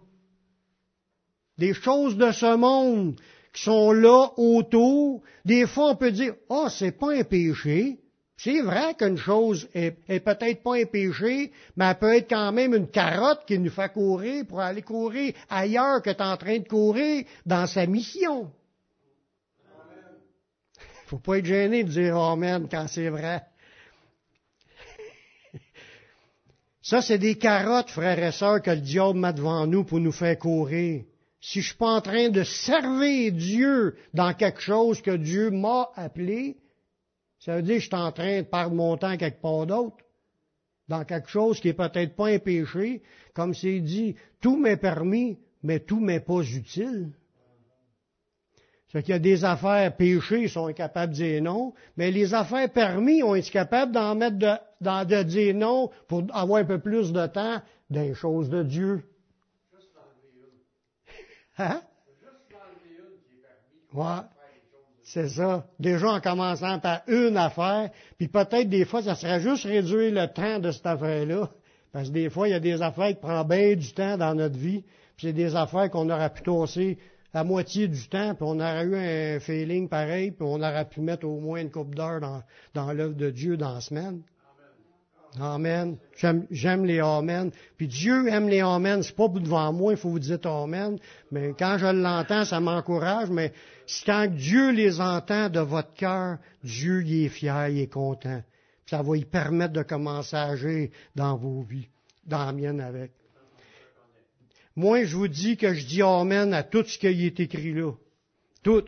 [1.59, 3.17] Des choses de ce monde
[3.53, 5.23] qui sont là autour.
[5.45, 7.99] Des fois, on peut dire, ah, oh, c'est pas un péché.
[8.37, 12.75] C'est vrai qu'une chose est, peut-être pas un péché, mais elle peut être quand même
[12.75, 16.59] une carotte qui nous fait courir pour aller courir ailleurs que tu es en train
[16.59, 18.51] de courir dans sa mission.
[21.07, 23.43] Faut pas être gêné de dire Amen quand c'est vrai.
[26.83, 30.13] Ça, c'est des carottes, frères et sœurs, que le diable met devant nous pour nous
[30.13, 31.05] faire courir.
[31.41, 35.89] Si je suis pas en train de servir Dieu dans quelque chose que Dieu m'a
[35.95, 36.57] appelé,
[37.45, 39.99] ça veut dire que je suis en train de perdre mon temps quelque part d'autre,
[40.89, 43.03] dans quelque chose qui est peut-être pas un péché,
[43.35, 47.13] comme c'est dit, tout m'est permis, mais tout m'est pas utile.
[48.89, 52.33] C'est qu'il y a des affaires péchées, ils sont incapables de dire non, mais les
[52.33, 56.65] affaires permis, on est capable d'en mettre de, d'en, de dire non pour avoir un
[56.65, 59.05] peu plus de temps dans les choses de Dieu.
[59.75, 59.91] Juste
[61.59, 61.83] hein?
[62.23, 62.33] Juste
[63.93, 64.34] Ouais.
[65.05, 65.67] C'est ça.
[65.79, 70.27] Déjà en commençant par une affaire, puis peut-être des fois, ça serait juste réduire le
[70.33, 71.51] temps de cette affaire-là.
[71.93, 74.35] Parce que des fois, il y a des affaires qui prennent bien du temps dans
[74.35, 74.83] notre vie,
[75.17, 76.99] puis c'est des affaires qu'on aurait pu tosser
[77.35, 81.01] la moitié du temps, puis on aurait eu un feeling pareil, puis on aurait pu
[81.01, 84.23] mettre au moins une coupe d'heure dans, dans l'œuvre de Dieu dans la semaine.
[85.41, 85.97] Amen.
[86.51, 87.51] J'aime les Amen.
[87.77, 89.03] Puis Dieu aime les Amen.
[89.03, 90.99] C'est pas devant moi, il faut vous dire Amen.
[91.31, 93.31] Mais quand je l'entends, ça m'encourage.
[93.31, 93.53] Mais
[94.07, 98.43] quand Dieu les entend de votre cœur, Dieu y est fier, il est content.
[98.87, 101.89] ça va y permettre de commencer à agir dans vos vies,
[102.25, 103.13] dans la mienne avec.
[104.77, 107.93] Moi, je vous dis que je dis Amen à tout ce qui est écrit là.
[108.63, 108.85] Tout.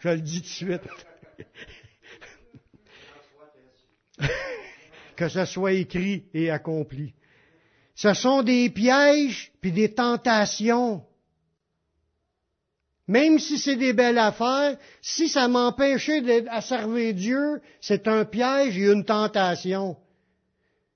[0.00, 0.82] Je le dis tout de suite.
[5.16, 7.14] que ce soit écrit et accompli.
[7.94, 11.04] Ce sont des pièges puis des tentations.
[13.06, 18.78] Même si c'est des belles affaires, si ça m'empêchait de servir Dieu, c'est un piège
[18.78, 19.96] et une tentation.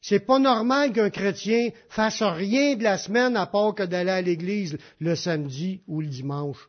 [0.01, 4.23] C'est pas normal qu'un chrétien fasse rien de la semaine à part que d'aller à
[4.23, 6.69] l'église le samedi ou le dimanche.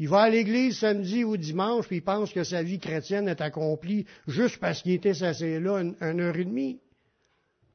[0.00, 3.42] Il va à l'église samedi ou dimanche, puis il pense que sa vie chrétienne est
[3.42, 6.80] accomplie juste parce qu'il était assis là une, une heure et demie.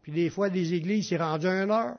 [0.06, 1.98] Puis des fois, des églises, c'est rendu un heure.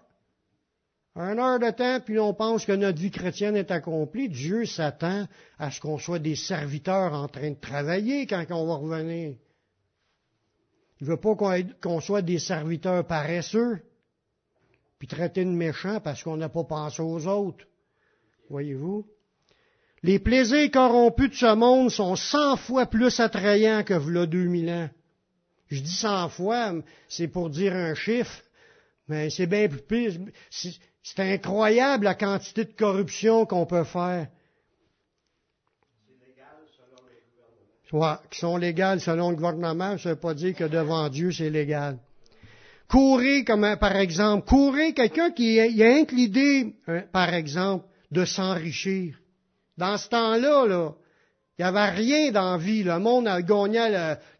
[1.16, 4.28] Un heure de temps, puis on pense que notre vie chrétienne est accomplie.
[4.28, 5.26] Dieu s'attend
[5.58, 9.34] à ce qu'on soit des serviteurs en train de travailler quand on va revenir.
[11.00, 11.34] Il ne veut pas
[11.82, 13.80] qu'on soit des serviteurs paresseux,
[15.00, 17.66] puis traités de méchants parce qu'on n'a pas pensé aux autres.
[18.50, 19.04] Voyez-vous?
[20.04, 24.70] Les plaisirs corrompus de ce monde sont cent fois plus attrayants que v'là deux mille
[24.70, 24.90] ans.
[25.68, 26.74] Je dis cent fois,
[27.08, 28.42] c'est pour dire un chiffre,
[29.08, 30.18] mais c'est bien plus.
[30.50, 34.28] C'est incroyable la quantité de corruption qu'on peut faire.
[37.88, 41.30] Soit, qui sont légales selon le gouvernement, ça ne veut pas dire que devant Dieu
[41.30, 41.98] c'est légal.
[42.88, 46.74] Courir, comme par exemple, courir quelqu'un qui a, a l'idée,
[47.12, 49.16] par exemple, de s'enrichir.
[49.76, 50.94] Dans ce temps-là, là,
[51.58, 52.82] il n'y avait rien d'envie.
[52.82, 53.88] Le monde a gagné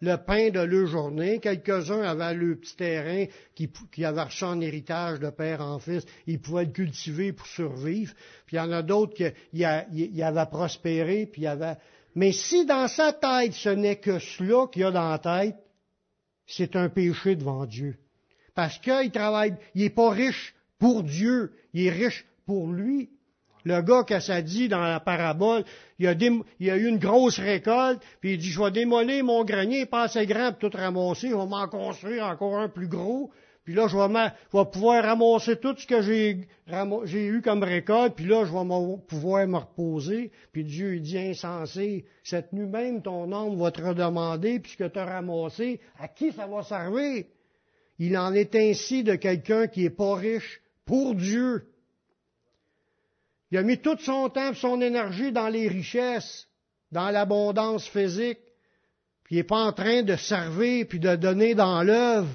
[0.02, 1.40] le, pain de leur journée.
[1.40, 3.24] Quelques-uns avaient le petit terrain
[3.54, 6.04] qui, avait reçu en héritage de père en fils.
[6.26, 8.12] Ils pouvaient le cultiver pour survivre.
[8.44, 11.24] Puis il y en a d'autres qui avaient prospéré.
[11.24, 11.76] Puis y avait...
[12.14, 15.56] Mais si dans sa tête, ce n'est que cela qu'il y a dans la tête,
[16.46, 17.96] c'est un péché devant Dieu.
[18.54, 23.10] Parce qu'il travaille, il n'est pas riche pour Dieu, il est riche pour lui.
[23.66, 25.64] Le gars, que ça dit dans la parabole,
[25.98, 29.86] il a, a eu une grosse récolte, puis il dit, je vais démolir mon grenier,
[29.86, 33.32] pas assez grand pour tout ramasser, je vais m'en construire encore un plus gros,
[33.64, 36.46] puis là, je vais, pouvoir ramasser tout ce que j'ai,
[37.12, 40.30] eu comme récolte, puis là, je vais pouvoir me reposer.
[40.52, 44.98] Puis Dieu, il dit, insensé, cette nuit même, ton âme va te redemander, puisque tu
[45.00, 47.24] as ramassé, à qui ça va servir?
[47.98, 51.66] Il en est ainsi de quelqu'un qui est pas riche pour Dieu.
[53.50, 56.48] Il a mis tout son temps son énergie dans les richesses,
[56.90, 58.40] dans l'abondance physique,
[59.24, 62.30] puis il n'est pas en train de servir, puis de donner dans l'œuvre,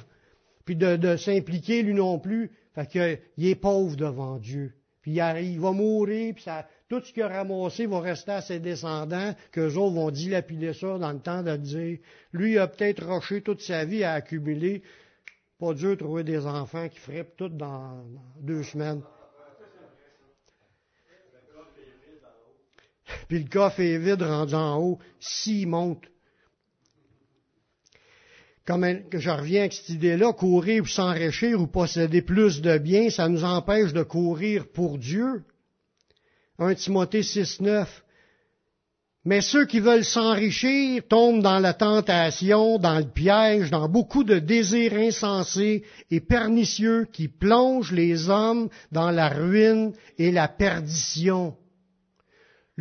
[0.65, 2.51] puis de, s'impliquer lui non plus.
[2.75, 4.73] Fait qu'il est pauvre devant Dieu.
[5.01, 6.45] Puis il, va mourir, puis
[6.87, 10.97] tout ce qu'il a ramassé va rester à ses descendants, qu'eux autres vont dilapider ça
[10.97, 11.97] dans le temps de dire,
[12.33, 14.83] lui il a peut-être roché toute sa vie à accumuler.
[15.59, 18.03] Pas de trouver des enfants qui feraient tout dans
[18.39, 19.01] deux semaines.
[23.27, 26.03] Puis le coffre est vide rendu en haut, s'il monte.
[28.65, 33.27] Comme je reviens avec cette idée-là, courir ou s'enrichir ou posséder plus de biens, ça
[33.27, 35.43] nous empêche de courir pour Dieu.
[36.59, 38.03] 1 Timothée 6, 9.
[39.23, 44.39] Mais ceux qui veulent s'enrichir tombent dans la tentation, dans le piège, dans beaucoup de
[44.39, 51.55] désirs insensés et pernicieux qui plongent les hommes dans la ruine et la perdition.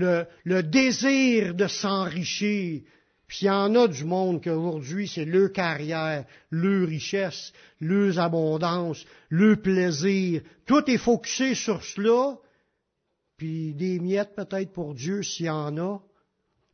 [0.00, 2.82] Le, le désir de s'enrichir,
[3.26, 9.04] puis il y en a du monde qu'aujourd'hui, c'est leur carrière, leur richesse, leurs abondances,
[9.28, 10.42] leur plaisir.
[10.66, 12.38] Tout est focusé sur cela,
[13.36, 16.00] puis des miettes peut-être pour Dieu s'il y en a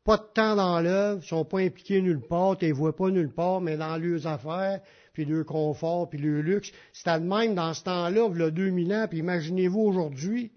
[0.06, 3.10] pas de temps dans l'œuvre, ils sont pas impliqués nulle part, tu les vois pas
[3.10, 4.80] nulle part, mais dans leurs affaires,
[5.12, 6.70] puis leur confort, puis leur luxe.
[6.92, 10.52] C'était le même dans ce temps-là, il y a 2000 ans, puis imaginez-vous aujourd'hui,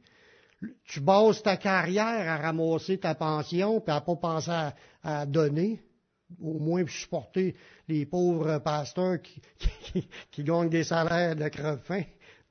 [0.86, 4.52] tu bases ta carrière à ramasser ta pension, puis à pas penser
[5.04, 5.82] à, donner,
[6.41, 7.56] au moins supporter
[7.88, 12.04] les pauvres pasteurs qui, qui, gagnent des salaires de creve-fin.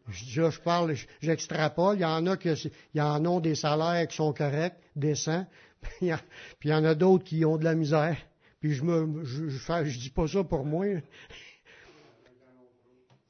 [0.09, 1.97] Je, je parle, j'extrapole.
[1.97, 5.47] Il y en a qui y en ont des salaires qui sont corrects, décents,
[6.01, 6.11] puis
[6.65, 8.17] il y en a d'autres qui ont de la misère.
[8.61, 10.87] Puis je me, je, je, dis pas ça pour moi.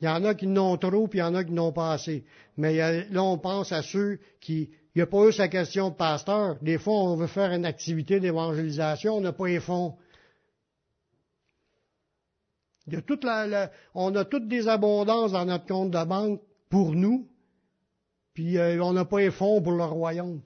[0.00, 1.92] Il y en a qui n'ont trop, puis il y en a qui n'ont pas
[1.92, 2.24] assez.
[2.56, 2.76] Mais
[3.10, 6.56] là, on pense à ceux qui, il n'y a pas eu sa question de pasteur.
[6.62, 9.96] Des fois, on veut faire une activité d'évangélisation, on n'a pas les fonds.
[12.86, 16.40] Il y a toute la, on a toutes des abondances dans notre compte de banque
[16.70, 17.28] pour nous,
[18.34, 20.40] puis euh, on n'a pas les fonds pour le royaume.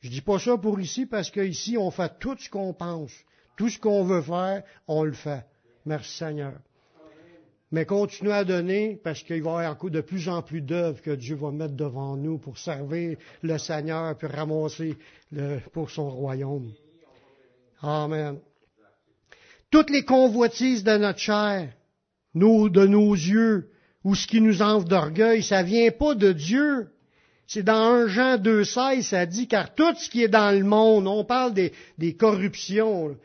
[0.00, 3.12] Je dis pas ça pour ici parce qu'ici, on fait tout ce qu'on pense.
[3.56, 5.44] Tout ce qu'on veut faire, on le fait.
[5.84, 6.54] Merci Seigneur.
[7.72, 11.12] Mais continuez à donner parce qu'il va y avoir de plus en plus d'œuvres que
[11.12, 14.96] Dieu va mettre devant nous pour servir le Seigneur puis ramasser
[15.72, 16.72] pour son royaume.
[17.80, 18.38] Amen.
[19.70, 21.68] Toutes les convoitises de notre chair,
[22.34, 23.70] de nos yeux,
[24.02, 26.88] ou ce qui nous enfle d'orgueil, ça vient pas de Dieu.
[27.46, 31.06] C'est dans 1 Jean 2,16, ça dit, car tout ce qui est dans le monde,
[31.06, 33.16] on parle des corruptions,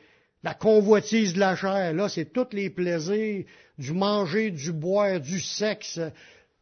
[0.46, 3.46] la convoitise de la chair, là, c'est tous les plaisirs,
[3.80, 6.00] du manger, du boire, du sexe.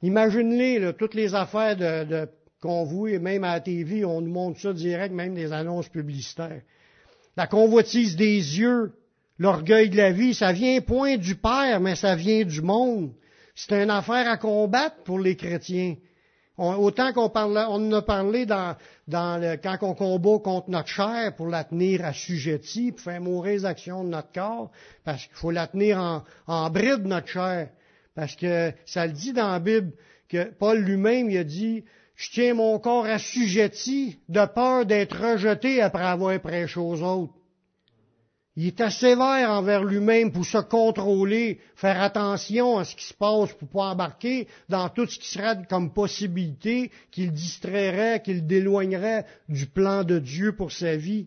[0.01, 2.29] Imaginez-les, toutes les affaires de, de
[2.61, 2.85] qu'on
[3.19, 6.61] même à la TV, on nous montre ça direct, même des annonces publicitaires.
[7.35, 8.93] La convoitise des yeux,
[9.37, 13.11] l'orgueil de la vie, ça vient point du Père, mais ça vient du monde.
[13.53, 15.97] C'est une affaire à combattre pour les chrétiens
[16.57, 18.75] autant qu'on on en a parlé dans,
[19.07, 23.65] le, quand on combat contre notre chair pour la tenir assujettie, pour faire mourir les
[23.65, 24.71] actions de notre corps,
[25.03, 27.69] parce qu'il faut la tenir en, en bride, notre chair.
[28.15, 29.91] Parce que ça le dit dans la Bible
[30.29, 31.83] que Paul lui-même, a dit,
[32.15, 37.33] je tiens mon corps assujetti de peur d'être rejeté après avoir prêché aux autres.
[38.55, 43.51] Il était sévère envers lui-même pour se contrôler, faire attention à ce qui se passe
[43.53, 49.65] pour pas embarquer dans tout ce qui serait comme possibilité qu'il distrairait, qu'il déloignerait du
[49.65, 51.25] plan de Dieu pour sa vie.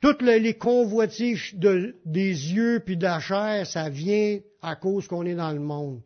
[0.00, 5.34] Toutes les convoitises des yeux puis de la chair, ça vient à cause qu'on est
[5.36, 6.00] dans le monde.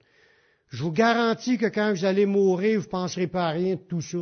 [0.69, 4.01] Je vous garantis que quand vous allez mourir, vous penserez pas à rien de tout
[4.01, 4.19] ça.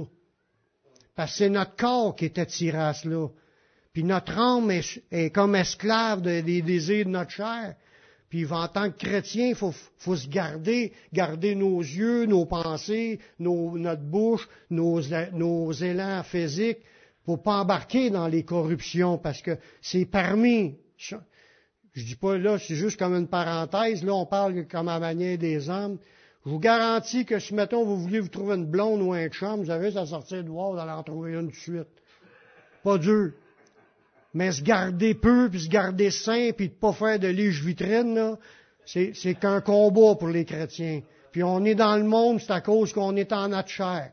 [1.16, 3.28] Parce que c'est notre corps qui est attiré à cela.
[3.92, 7.74] Puis notre âme est, comme esclave des désirs de notre chair.
[8.28, 14.02] Puis en tant que chrétien, il faut, se garder, garder nos yeux, nos pensées, notre
[14.02, 15.00] bouche, nos,
[15.32, 16.78] nos élans physiques,
[17.24, 20.76] pour pas embarquer dans les corruptions, parce que c'est permis.
[20.96, 24.04] Je dis pas là, c'est juste comme une parenthèse.
[24.04, 25.98] Là, on parle comme à manière des hommes.
[26.44, 29.60] Je vous garantis que si, mettons, vous voulez vous trouver une blonde ou un chum,
[29.60, 31.88] vous avez à sortir de voir, vous allez en trouver une de suite.
[32.84, 33.32] Pas dur.
[34.32, 38.36] Mais se garder peu, puis se garder sain, puis de pas faire de lige vitrine,
[38.84, 41.02] c'est qu'un combat pour les chrétiens.
[41.32, 44.12] Puis on est dans le monde, c'est à cause qu'on est en notre chair.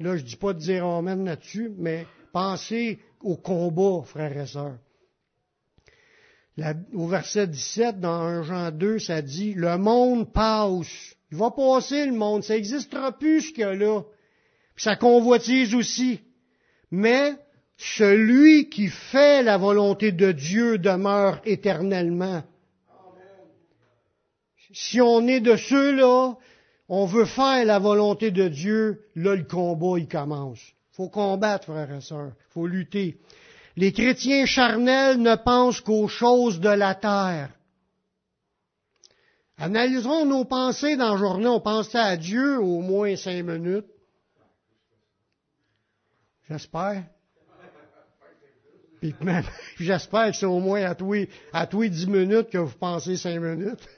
[0.00, 4.78] Là, je dis pas de dire amen là-dessus, mais pensez au combat, frères et sœurs.
[6.92, 11.14] au verset 17, dans 1 Jean 2, ça dit, le monde passe.
[11.30, 14.02] Il va passer le monde, ça n'existera plus ce qu'il y a là.
[14.74, 16.20] Puis ça convoitise aussi.
[16.90, 17.34] Mais
[17.76, 22.42] celui qui fait la volonté de Dieu demeure éternellement.
[24.72, 26.34] Si on est de ceux-là,
[26.88, 30.60] on veut faire la volonté de Dieu, là le combat il commence.
[30.92, 32.32] Faut combattre, frères et sœurs.
[32.50, 33.18] Faut lutter.
[33.76, 37.50] Les chrétiens charnels ne pensent qu'aux choses de la terre.
[39.56, 41.46] Analyserons nos pensées dans la journée.
[41.46, 43.86] On pense à Dieu au moins cinq minutes.
[46.48, 47.04] J'espère.
[49.78, 51.26] J'espère que c'est au moins à tous,
[51.70, 53.80] tous 10 minutes que vous pensez 5 minutes.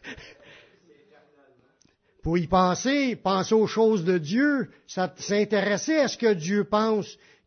[2.22, 7.06] Pour y penser, penser aux choses de Dieu, s'intéresser à ce que Dieu pense,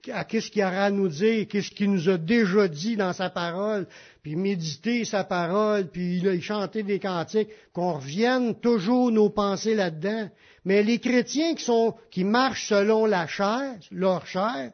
[0.10, 3.30] à qu'est-ce qu'il aura à nous dire, qu'est-ce qu'il nous a déjà dit dans sa
[3.30, 3.88] parole,
[4.24, 10.30] puis méditer sa parole, puis chanter des cantiques, qu'on revienne toujours nos pensées là-dedans.
[10.64, 14.72] Mais les chrétiens qui sont, qui marchent selon la chair, leur chair,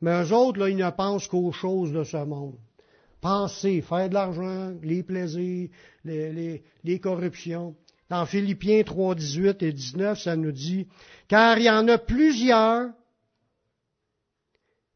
[0.00, 2.56] mais eux autres, là, ils ne pensent qu'aux choses de ce monde.
[3.20, 5.70] Penser, faire de l'argent, les plaisirs,
[6.04, 7.74] les, corruptions.
[8.08, 10.86] Dans Philippiens 3, 18 et 19, ça nous dit,
[11.28, 12.90] car il y en a plusieurs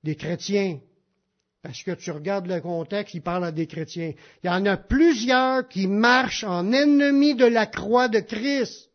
[0.05, 0.79] des chrétiens.
[1.63, 4.13] Parce que tu regardes le contexte, il parle à des chrétiens.
[4.43, 8.91] Il y en a plusieurs qui marchent en ennemis de la croix de Christ.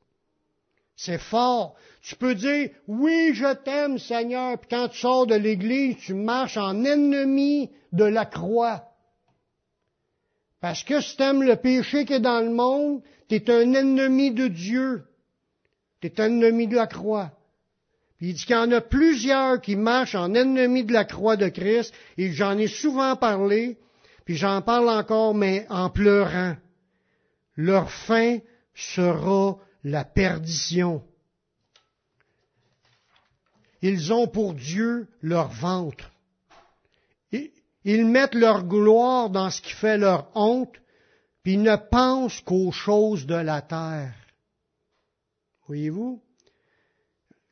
[0.95, 1.75] C'est fort.
[2.07, 6.57] Tu peux dire, oui, je t'aime, Seigneur, puis quand tu sors de l'Église, tu marches
[6.57, 8.83] en ennemi de la croix.
[10.61, 13.73] Parce que si tu aimes le péché qui est dans le monde, tu es un
[13.73, 15.05] ennemi de Dieu.
[15.99, 17.31] Tu es un ennemi de la croix.
[18.17, 21.37] Puis il dit qu'il y en a plusieurs qui marchent en ennemi de la croix
[21.37, 23.79] de Christ, et j'en ai souvent parlé,
[24.25, 26.55] puis j'en parle encore, mais en pleurant.
[27.55, 28.37] Leur fin
[28.75, 31.01] sera la perdition.
[33.87, 36.11] Ils ont pour Dieu leur ventre.
[37.83, 40.73] Ils mettent leur gloire dans ce qui fait leur honte,
[41.43, 44.15] puis ils ne pensent qu'aux choses de la terre.
[45.67, 46.19] Voyez-vous?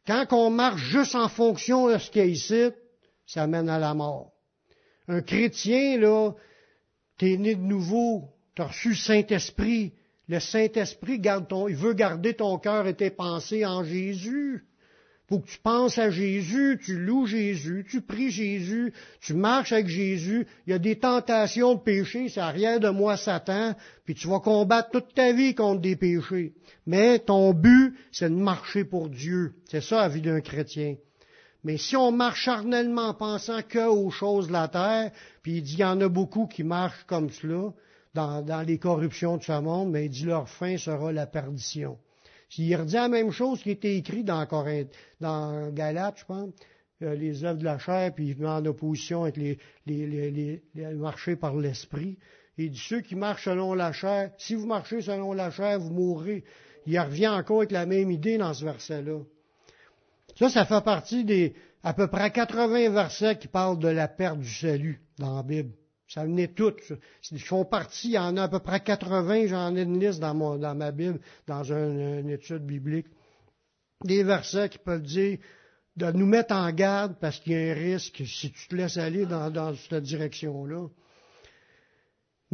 [0.07, 2.71] Quand on marche juste en fonction de ce qu'il y ici,
[3.27, 4.31] ça mène à la mort.
[5.07, 6.31] Un chrétien, là,
[7.19, 9.93] t'es né de nouveau, t'as reçu Saint-Esprit.
[10.27, 11.21] Le Saint-Esprit
[11.73, 14.65] veut garder ton cœur et tes pensées en Jésus.
[15.29, 19.87] Faut que tu penses à Jésus, tu loues Jésus, tu pries Jésus, tu marches avec
[19.87, 20.45] Jésus.
[20.67, 24.39] Il y a des tentations de péché, c'est rien de moi Satan, puis tu vas
[24.39, 26.53] combattre toute ta vie contre des péchés.
[26.85, 29.53] Mais ton but, c'est de marcher pour Dieu.
[29.69, 30.95] C'est ça la vie d'un chrétien.
[31.63, 35.11] Mais si on marche charnellement en pensant que aux choses de la terre,
[35.41, 37.71] puis il dit il y en a beaucoup qui marchent comme cela,
[38.13, 41.97] dans, dans les corruptions de ce monde, mais il dit leur fin sera la perdition.
[42.57, 46.49] Il redit la même chose qui était écrit dans Corinthe, dans Galate, je pense,
[47.01, 50.61] euh, les œuvres de la chair, puis il met en opposition avec les, les
[50.95, 52.17] marchés par l'esprit.
[52.57, 55.91] Il dit ceux qui marchent selon la chair, si vous marchez selon la chair, vous
[55.91, 56.43] mourrez.
[56.85, 59.19] Il revient encore avec la même idée dans ce verset-là.
[60.35, 64.39] Ça, ça fait partie des à peu près 80 versets qui parlent de la perte
[64.39, 65.71] du salut dans la Bible.
[66.13, 66.93] Ça venait toutes.
[67.31, 70.19] Ils font partie, il y en a à peu près 80, j'en ai une liste
[70.19, 70.35] dans,
[70.75, 73.07] ma Bible, dans une étude biblique.
[74.03, 75.39] Des versets qui peuvent dire
[75.95, 78.97] de nous mettre en garde parce qu'il y a un risque si tu te laisses
[78.97, 80.87] aller dans cette direction-là.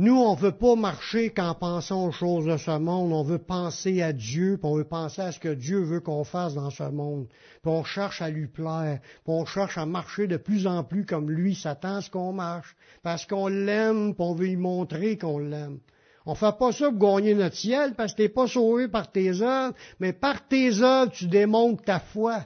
[0.01, 3.37] Nous, on ne veut pas marcher qu'en pensant aux choses de ce monde, on veut
[3.37, 6.69] penser à Dieu, puis on veut penser à ce que Dieu veut qu'on fasse dans
[6.69, 7.27] ce monde.
[7.61, 11.05] Puis on cherche à lui plaire, puis on cherche à marcher de plus en plus
[11.05, 15.17] comme lui s'attend à ce qu'on marche, parce qu'on l'aime, puis on veut lui montrer
[15.17, 15.79] qu'on l'aime.
[16.25, 19.41] On fait pas ça pour gagner notre ciel, parce que t'es pas sauvé par tes
[19.41, 22.45] œuvres, mais par tes œuvres, tu démontres ta foi.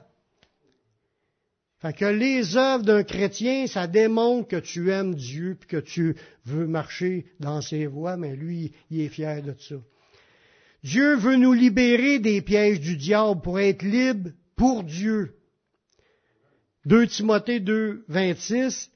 [1.84, 6.16] Fait que les œuvres d'un chrétien, ça démontre que tu aimes Dieu puis que tu
[6.46, 9.74] veux marcher dans ses voies, mais lui, il est fier de ça.
[10.82, 15.34] Dieu veut nous libérer des pièges du diable pour être libre pour Dieu.
[16.86, 18.90] 2 Timothée 2, 26,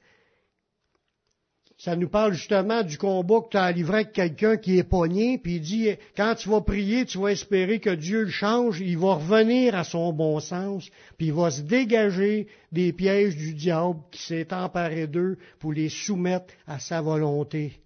[1.79, 5.37] ça nous parle justement du combat que tu as livré avec quelqu'un qui est pogné,
[5.37, 8.97] puis il dit, quand tu vas prier, tu vas espérer que Dieu le change, il
[8.97, 13.99] va revenir à son bon sens, puis il va se dégager des pièges du diable
[14.11, 17.81] qui s'est emparé d'eux pour les soumettre à sa volonté.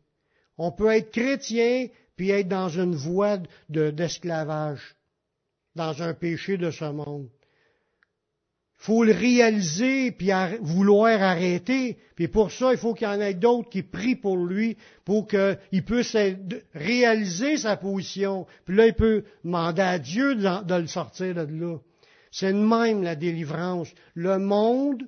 [0.57, 3.37] On peut être chrétien, puis être dans une voie
[3.69, 4.95] d'esclavage,
[5.75, 7.29] dans un péché de ce monde
[8.83, 11.97] faut le réaliser puis vouloir arrêter.
[12.17, 14.75] Puis pour ça, il faut qu'il y en ait d'autres qui prient pour lui
[15.05, 16.17] pour qu'il puisse
[16.75, 18.45] réaliser sa position.
[18.65, 21.77] Puis là, il peut demander à Dieu de, le sortir de là.
[22.29, 23.87] C'est de même la délivrance.
[24.15, 25.07] Le monde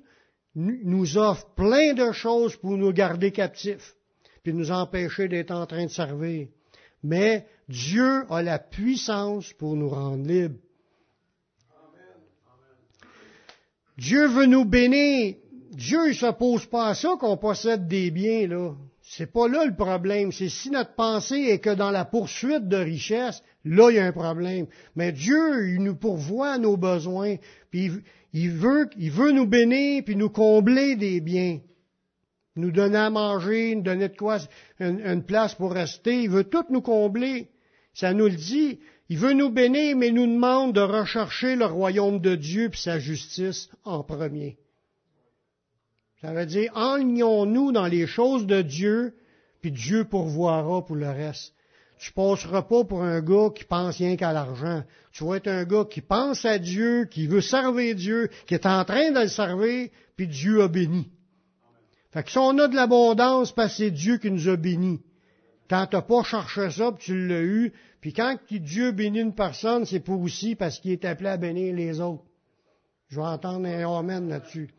[0.54, 3.94] nous offre plein de choses pour nous garder captifs,
[4.42, 6.48] puis nous empêcher d'être en train de servir.
[7.02, 10.56] Mais Dieu a la puissance pour nous rendre libres.
[13.98, 15.36] Dieu veut nous bénir.
[15.72, 18.74] Dieu ne s'oppose pas à ça qu'on possède des biens, là.
[19.08, 20.32] C'est pas là le problème.
[20.32, 24.04] C'est si notre pensée est que dans la poursuite de richesse, là, il y a
[24.04, 24.66] un problème.
[24.96, 27.36] Mais Dieu, il nous pourvoit nos besoins,
[27.70, 27.90] puis
[28.32, 31.60] il veut, il veut nous bénir, puis nous combler des biens.
[32.56, 34.38] Nous donner à manger, nous donner de quoi,
[34.80, 36.22] une place pour rester.
[36.22, 37.48] Il veut tout nous combler.
[37.96, 38.78] Ça nous le dit.
[39.08, 42.76] Il veut nous bénir, mais il nous demande de rechercher le royaume de Dieu et
[42.76, 44.58] sa justice en premier.
[46.20, 49.14] Ça veut dire, enlignons-nous dans les choses de Dieu,
[49.62, 51.54] puis Dieu pourvoira pour le reste.
[51.98, 54.82] Tu passeras pas pour un gars qui pense rien qu'à l'argent.
[55.12, 58.66] Tu vas être un gars qui pense à Dieu, qui veut servir Dieu, qui est
[58.66, 61.08] en train de le servir, puis Dieu a béni.
[62.12, 65.00] Fait que si on a de l'abondance, parce que c'est Dieu qui nous a bénis.
[65.68, 69.84] Quand t'as pas cherché ça, puis tu l'as eu, puis quand Dieu bénit une personne,
[69.84, 72.22] c'est pour aussi parce qu'il est appelé à bénir les autres.
[73.08, 74.70] Je vais entendre un amen là-dessus.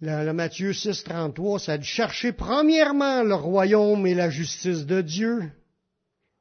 [0.00, 5.50] le, Matthieu 6, 33, ça dit chercher premièrement le royaume et la justice de Dieu,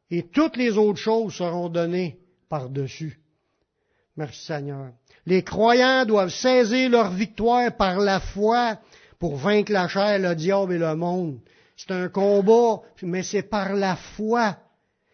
[0.10, 2.20] et toutes les autres choses seront données
[2.50, 3.20] par-dessus.
[4.16, 4.92] Merci Seigneur.
[5.26, 8.78] Les croyants doivent saisir leur victoire par la foi
[9.24, 11.40] pour vaincre la chair, le diable et le monde.
[11.78, 14.58] C'est un combat, mais c'est par la foi.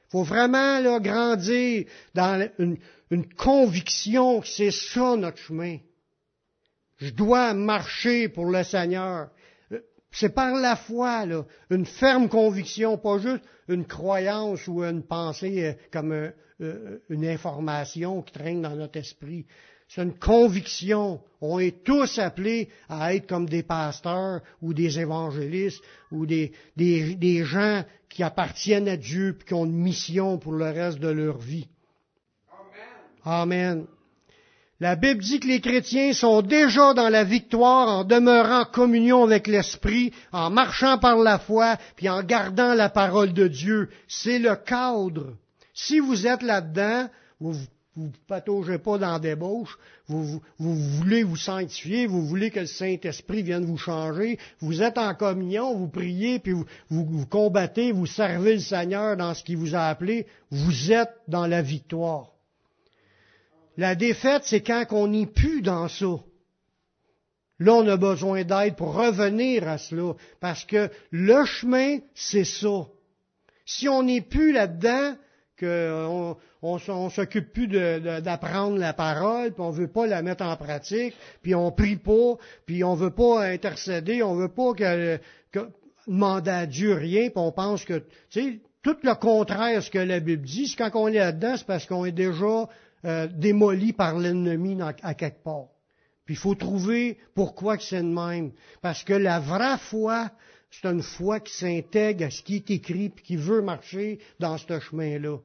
[0.08, 1.86] Il faut vraiment là, grandir
[2.16, 2.78] dans une,
[3.12, 5.78] une conviction que c'est ça notre chemin.
[6.98, 9.30] Je dois marcher pour le Seigneur.
[10.10, 11.26] C'est par la foi,
[11.70, 16.32] une ferme conviction, pas juste une croyance ou une pensée euh, comme euh,
[16.62, 19.46] euh, une information qui traîne dans notre esprit.
[19.90, 21.20] C'est une conviction.
[21.42, 25.82] On est tous appelés à être comme des pasteurs ou des évangélistes
[26.12, 30.54] ou des, des, des gens qui appartiennent à Dieu et qui ont une mission pour
[30.54, 31.68] le reste de leur vie.
[33.26, 33.88] Amen.
[34.80, 39.24] La Bible dit que les chrétiens sont déjà dans la victoire en demeurant en communion
[39.24, 43.90] avec l'Esprit, en marchant par la foi, puis en gardant la parole de Dieu.
[44.08, 45.36] C'est le cadre.
[45.74, 47.10] Si vous êtes là-dedans,
[47.40, 47.56] vous
[48.00, 49.78] vous pataugez pas dans la débauche,
[50.08, 55.14] vous, voulez vous sanctifier, vous voulez que le Saint-Esprit vienne vous changer, vous êtes en
[55.14, 59.76] communion, vous priez, puis vous, vous, combattez, vous servez le Seigneur dans ce qu'il vous
[59.76, 62.32] a appelé, vous êtes dans la victoire.
[63.76, 66.16] La défaite, c'est quand on n'est plus dans ça.
[67.60, 72.88] Là, on a besoin d'aide pour revenir à cela, parce que le chemin, c'est ça.
[73.66, 75.16] Si on n'est plus là-dedans,
[75.60, 81.16] qu'on on, s'occupe plus d'apprendre la parole, puis on veut pas la mettre en pratique,
[81.42, 82.36] puis on prie pas,
[82.66, 85.20] puis on veut pas intercéder, on veut pas que,
[86.08, 88.00] demander à Dieu rien, puis on pense que,
[88.30, 91.56] tu sais, tout le contraire ce que la Bible dit, c'est quand on est là-dedans,
[91.58, 92.68] c'est parce qu'on est déjà
[93.06, 95.68] euh, démoli par l'ennemi à quelque part.
[96.26, 98.52] Puis il faut trouver pourquoi que c'est de même.
[98.82, 100.30] Parce que la vraie foi,
[100.70, 104.58] c'est une foi qui s'intègre à ce qui est écrit puis qui veut marcher dans
[104.58, 105.38] ce chemin-là.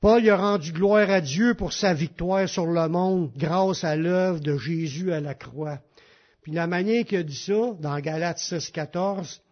[0.00, 4.40] Paul a rendu gloire à Dieu pour sa victoire sur le monde grâce à l'œuvre
[4.40, 5.80] de Jésus à la croix.
[6.42, 9.42] Puis la manière qu'il a dit ça, dans Galates 6, 14,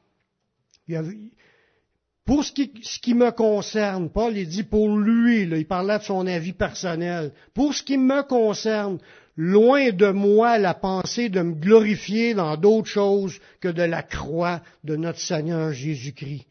[0.86, 1.02] il a,
[2.26, 6.52] pour ce qui, me concerne, Paul il dit pour lui, il parlait de son avis
[6.52, 7.32] personnel.
[7.54, 8.98] Pour ce qui me concerne,
[9.36, 14.60] loin de moi la pensée de me glorifier dans d'autres choses que de la croix
[14.82, 16.46] de notre Seigneur Jésus-Christ,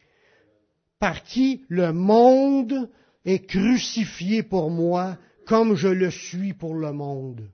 [1.00, 2.90] par qui le monde
[3.26, 7.50] est crucifié pour moi comme je le suis pour le monde.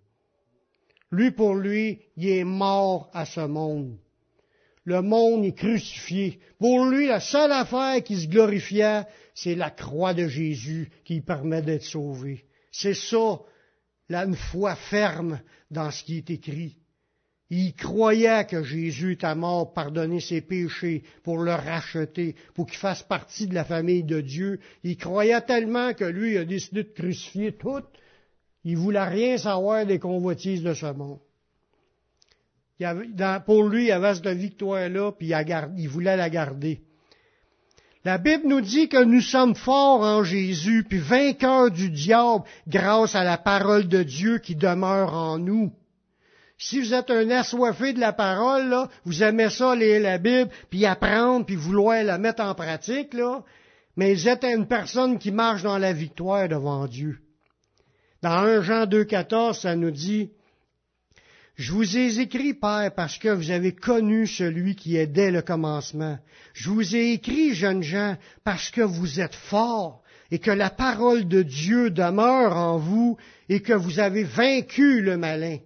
[1.11, 3.97] Lui, pour lui, il est mort à ce monde
[4.84, 6.39] le monde est crucifié.
[6.59, 9.03] Pour lui, la seule affaire qui se glorifiait,
[9.34, 12.45] c'est la croix de Jésus qui permet d'être sauvé.
[12.72, 13.39] C'est ça,
[14.09, 16.78] une foi ferme dans ce qui est écrit.
[17.52, 23.04] Il croyait que Jésus était mort, pardonner ses péchés, pour le racheter, pour qu'il fasse
[23.04, 24.60] partie de la famille de Dieu.
[24.84, 27.84] Il croyait tellement que lui a décidé de crucifier tout.
[28.64, 31.20] Il voulait rien savoir des convoitises de ce monde
[33.45, 35.32] pour lui, il avait cette victoire-là, puis
[35.78, 36.82] il, voulait la garder.
[38.04, 43.14] La Bible nous dit que nous sommes forts en Jésus, puis vainqueurs du diable grâce
[43.14, 45.72] à la parole de Dieu qui demeure en nous.
[46.64, 50.86] Si vous êtes un assoiffé de la parole, vous aimez ça, lire la Bible, puis
[50.86, 53.18] apprendre, puis vouloir la mettre en pratique,
[53.97, 57.18] mais vous êtes une personne qui marche dans la victoire devant Dieu.
[58.22, 60.30] Dans 1 Jean 2,14, ça nous dit,
[61.55, 65.41] je vous ai écrit, Père, parce que vous avez connu celui qui est dès le
[65.41, 66.20] commencement.
[66.53, 71.28] Je vous ai écrit, jeunes gens, parce que vous êtes forts et que la parole
[71.28, 73.18] de Dieu demeure en vous
[73.49, 75.57] et que vous avez vaincu le malin.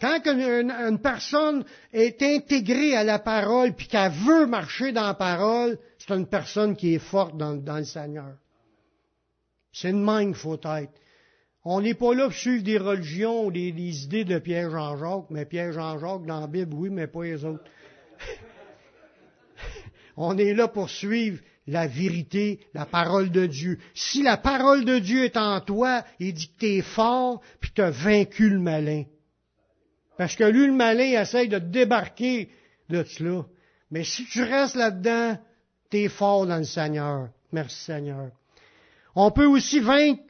[0.00, 5.78] Quand une, personne est intégrée à la parole puis qu'elle veut marcher dans la parole,
[5.98, 8.34] c'est une personne qui est forte dans, le Seigneur.
[9.72, 10.92] C'est une main qu'il faut être.
[11.64, 13.70] On n'est pas là pour suivre des religions ou des,
[14.04, 17.64] idées de Pierre Jean-Jacques, mais Pierre Jean-Jacques dans la Bible, oui, mais pas les autres.
[20.16, 23.78] On est là pour suivre la vérité, la parole de Dieu.
[23.94, 27.70] Si la parole de Dieu est en toi, il dit que tu es fort, puis
[27.74, 29.04] tu as vaincu le malin.
[30.16, 32.48] Parce que lui, le malin, essaye de débarquer
[32.88, 33.44] de cela.
[33.90, 35.38] Mais si tu restes là-dedans,
[35.90, 37.28] tu es fort dans le Seigneur.
[37.52, 38.30] Merci Seigneur.
[39.14, 40.22] On peut aussi vaincre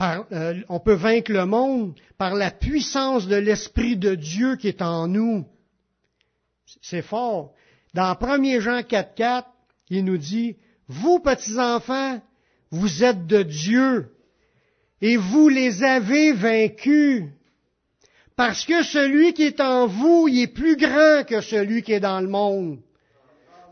[0.00, 4.82] euh, on peut vaincre le monde par la puissance de l'Esprit de Dieu qui est
[4.82, 5.46] en nous.
[6.82, 7.54] C'est fort.
[7.94, 9.44] Dans 1 Jean 4.4,
[9.90, 10.56] il nous dit,
[10.88, 12.20] vous petits-enfants,
[12.70, 14.10] vous êtes de Dieu
[15.00, 17.24] et vous les avez vaincus.
[18.36, 22.00] Parce que celui qui est en vous, il est plus grand que celui qui est
[22.00, 22.78] dans le monde.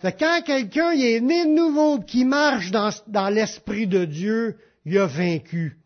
[0.00, 4.98] Fait quand quelqu'un est né de nouveau, qui marche dans, dans l'Esprit de Dieu, il
[4.98, 5.78] a vaincu.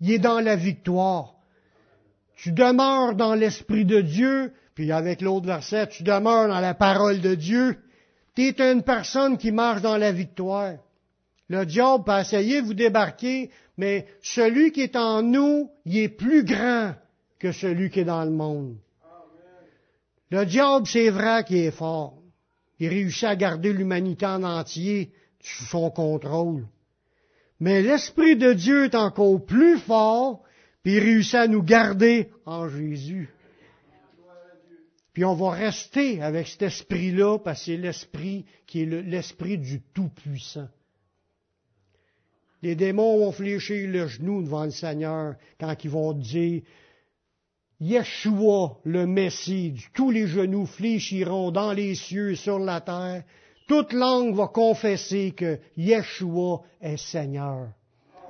[0.00, 1.34] Il est dans la victoire.
[2.36, 7.20] Tu demeures dans l'Esprit de Dieu, puis avec l'autre verset, tu demeures dans la parole
[7.20, 7.78] de Dieu.
[8.34, 10.74] Tu es une personne qui marche dans la victoire.
[11.48, 16.08] Le diable peut essayer de vous débarquer, mais celui qui est en nous, il est
[16.08, 16.92] plus grand
[17.38, 18.76] que celui qui est dans le monde.
[20.30, 22.18] Le diable, c'est vrai qu'il est fort.
[22.78, 26.66] Il réussit à garder l'humanité en entier sous son contrôle.
[27.60, 30.42] Mais l'Esprit de Dieu est encore plus fort,
[30.82, 33.30] puis il réussit à nous garder en Jésus.
[35.12, 39.80] Puis on va rester avec cet esprit-là, parce que c'est l'esprit qui est l'esprit du
[39.94, 40.68] Tout-Puissant.
[42.62, 46.62] Les démons vont fléchir le genou devant le Seigneur quand ils vont dire
[47.80, 53.22] Yeshua, le Messie, tous les genoux fléchiront dans les cieux et sur la terre,
[53.68, 57.68] toute langue va confesser que Yeshua est Seigneur,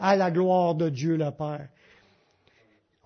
[0.00, 1.68] à la gloire de Dieu le Père.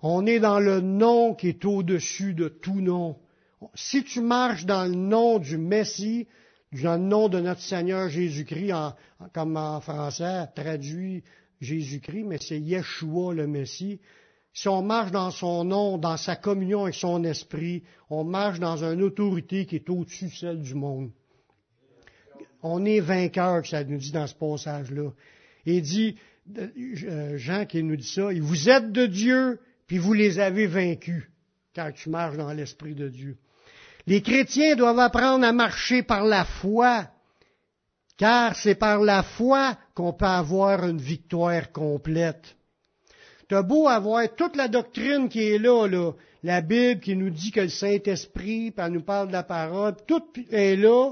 [0.01, 3.17] On est dans le nom qui est au-dessus de tout nom.
[3.75, 6.27] Si tu marches dans le nom du Messie,
[6.71, 8.73] dans le nom de notre Seigneur Jésus-Christ,
[9.33, 11.23] comme en français traduit
[11.59, 13.99] Jésus-Christ, mais c'est Yeshua le Messie.
[14.53, 18.83] Si on marche dans son nom, dans sa communion avec son esprit, on marche dans
[18.83, 21.11] une autorité qui est au-dessus de celle du monde
[22.63, 25.11] on est vainqueur, que ça nous dit dans ce passage-là.
[25.65, 26.15] Il dit,
[26.57, 31.23] euh, Jean qui nous dit ça, vous êtes de Dieu, puis vous les avez vaincus,
[31.75, 33.37] quand tu marches dans l'Esprit de Dieu.
[34.07, 37.07] Les chrétiens doivent apprendre à marcher par la foi,
[38.17, 42.55] car c'est par la foi qu'on peut avoir une victoire complète.
[43.51, 45.85] T'as beau avoir toute la doctrine qui est là,
[46.41, 50.23] la Bible qui nous dit que le Saint-Esprit, elle nous parle de la parole, tout
[50.51, 51.11] est là,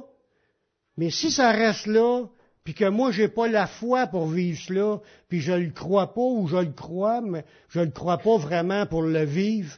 [0.95, 2.27] mais si ça reste là,
[2.63, 6.21] puis que moi j'ai pas la foi pour vivre cela, puis je le crois pas
[6.21, 9.77] ou je le crois, mais je le crois pas vraiment pour le vivre,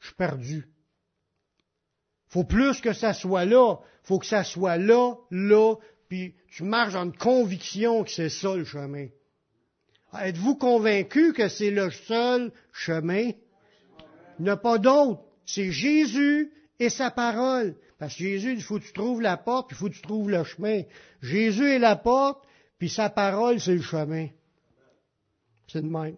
[0.00, 0.66] je suis perdu.
[2.30, 5.76] Faut plus que ça soit là, faut que ça soit là, là,
[6.08, 9.06] puis tu marches en conviction que c'est ça le chemin.
[10.20, 13.30] Êtes-vous convaincu que c'est le seul chemin?
[14.38, 15.22] Il n'y a pas d'autre.
[15.46, 17.76] C'est Jésus et sa parole.
[17.98, 20.30] Parce que Jésus, il faut que tu trouves la porte, il faut que tu trouves
[20.30, 20.82] le chemin.
[21.20, 22.44] Jésus est la porte,
[22.78, 24.28] puis sa parole, c'est le chemin.
[25.68, 26.16] C'est de même.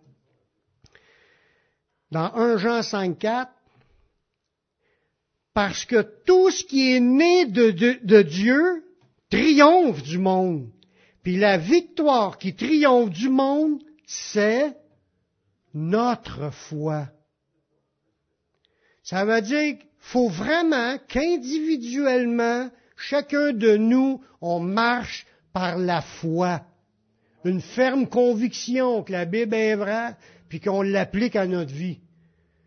[2.11, 3.53] Dans 1 Jean 5, 4,
[5.53, 8.85] parce que tout ce qui est né de Dieu
[9.31, 10.71] triomphe du monde.
[11.25, 14.77] Puis la victoire qui triomphe du monde, c'est
[15.73, 17.09] notre foi.
[19.03, 26.61] Ça veut dire faut vraiment qu'individuellement, chacun de nous, on marche par la foi.
[27.45, 30.15] Une ferme conviction que la Bible est vraie,
[30.51, 32.01] puis qu'on l'applique à notre vie.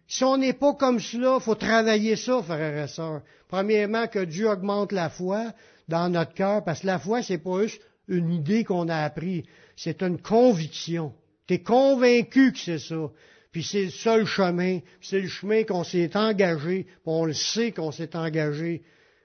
[0.07, 3.21] Si on n'est pas comme cela, faut travailler ça, frères et sœurs.
[3.49, 5.53] Premièrement, que Dieu augmente la foi
[5.87, 9.45] dans notre cœur, parce que la foi, c'est pas juste une idée qu'on a appris,
[9.75, 11.13] c'est une conviction.
[11.47, 13.09] Tu es convaincu que c'est ça
[13.57, 17.71] puis c'est le seul chemin, c'est le chemin qu'on s'est engagé, puis on le sait
[17.71, 18.83] qu'on s'est engagé,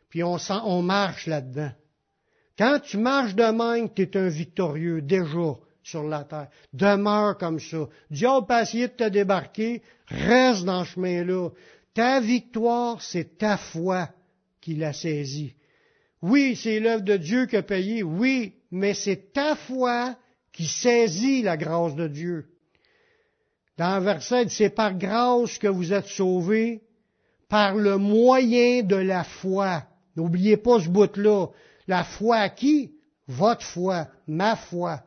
[0.09, 1.73] puis on, on marche là-dedans.
[2.57, 6.49] Quand tu marches de même, tu es un victorieux déjà sur la terre.
[6.73, 7.89] Demeure comme ça.
[8.11, 11.51] Dieu pas essayé de te débarquer, reste dans ce chemin-là.
[11.93, 14.09] Ta victoire, c'est ta foi
[14.63, 15.57] qui l'a saisie.
[16.23, 20.17] Oui, c'est l'œuvre de Dieu qui a payé, oui, mais c'est ta foi
[20.51, 22.47] qui saisit la grâce de Dieu.
[23.77, 26.83] Dans le verset, c'est par grâce que vous êtes sauvés,
[27.49, 29.85] par le moyen de la foi.
[30.17, 31.49] N'oubliez pas ce bout-là.
[31.87, 32.93] La foi à qui?
[33.29, 35.03] Votre foi, ma foi.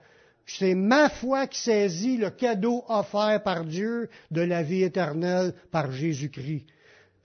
[0.45, 5.91] C'est ma foi qui saisit le cadeau offert par Dieu de la vie éternelle par
[5.91, 6.67] Jésus-Christ.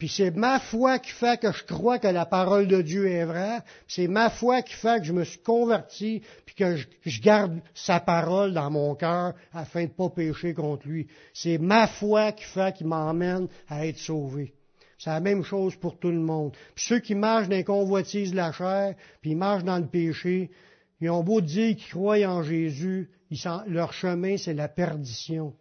[0.00, 3.26] Puis c'est ma foi qui fait que je crois que la parole de Dieu est
[3.26, 3.60] vraie.
[3.86, 8.00] C'est ma foi qui fait que je me suis converti, puis que je, garde sa
[8.00, 11.06] parole dans mon cœur afin de ne pas pécher contre lui.
[11.34, 14.54] C'est ma foi qui fait qu'il m'emmène à être sauvé.
[14.96, 16.56] C'est la même chose pour tout le monde.
[16.74, 19.86] Puis ceux qui marchent dans les convoitises de la chair, puis ils marchent dans le
[19.86, 20.50] péché,
[21.02, 23.10] ils ont beau dire qu'ils croient en Jésus,
[23.66, 25.52] leur chemin, c'est la perdition.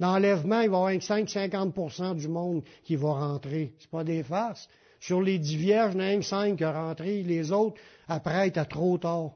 [0.00, 3.74] L'enlèvement, il va y avoir 5-50% du monde qui va rentrer.
[3.78, 4.68] C'est pas des farces.
[4.98, 7.22] Sur les dix vierges, il y en a 5 qui rentré.
[7.22, 9.32] Les autres, après, étaient trop tard.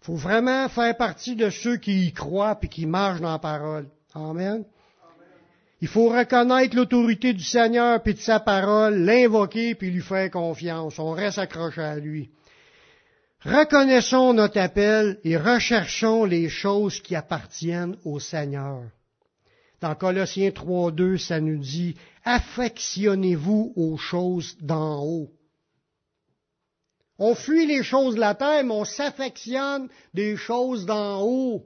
[0.00, 3.38] Il faut vraiment faire partie de ceux qui y croient et qui marchent dans la
[3.38, 3.86] parole.
[4.14, 4.64] Amen.
[5.80, 10.98] Il faut reconnaître l'autorité du Seigneur puis de sa parole, l'invoquer puis lui faire confiance.
[10.98, 12.30] On reste accroché à lui.
[13.44, 18.82] Reconnaissons notre appel et recherchons les choses qui appartiennent au Seigneur.
[19.80, 25.30] Dans Colossiens 3.2, ça nous dit, affectionnez-vous aux choses d'en haut.
[27.20, 31.64] On fuit les choses de la terre, mais on s'affectionne des choses d'en haut.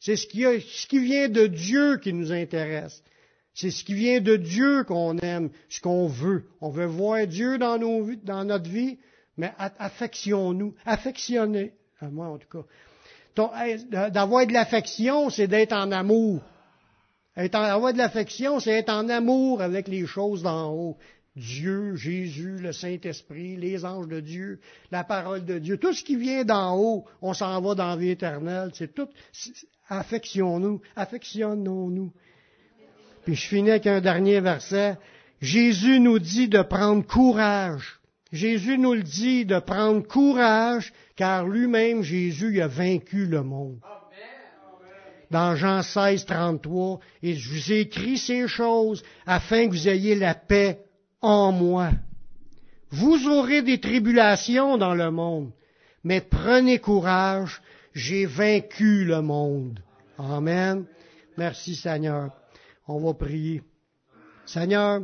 [0.00, 3.00] C'est ce qui, vient de Dieu qui nous intéresse.
[3.54, 6.46] C'est ce qui vient de Dieu qu'on aime, ce qu'on veut.
[6.60, 8.98] On veut voir Dieu dans notre vie,
[9.36, 12.64] mais affectionnons-nous, affectionnez, à moi en tout cas.
[14.10, 16.42] D'avoir de l'affection, c'est d'être en amour.
[17.34, 20.98] avoir de l'affection, c'est être en amour avec les choses d'en haut.
[21.34, 24.60] Dieu, Jésus, le Saint-Esprit, les anges de Dieu,
[24.90, 27.96] la parole de Dieu, tout ce qui vient d'en haut, on s'en va dans la
[27.96, 28.70] vie éternelle.
[28.74, 29.08] C'est tout.
[29.88, 32.12] Affectionnons-nous, affectionnons-nous.
[33.24, 34.98] Puis je finis avec un dernier verset.
[35.40, 38.01] Jésus nous dit de prendre courage
[38.32, 43.78] Jésus nous le dit de prendre courage, car lui-même, Jésus, a vaincu le monde.
[45.30, 50.34] Dans Jean 16, 33, et je vous écrit ces choses afin que vous ayez la
[50.34, 50.80] paix
[51.20, 51.90] en moi.
[52.90, 55.52] Vous aurez des tribulations dans le monde,
[56.04, 57.62] mais prenez courage,
[57.94, 59.82] j'ai vaincu le monde.
[60.18, 60.84] Amen.
[61.38, 62.30] Merci Seigneur.
[62.86, 63.62] On va prier.
[64.44, 65.02] Seigneur,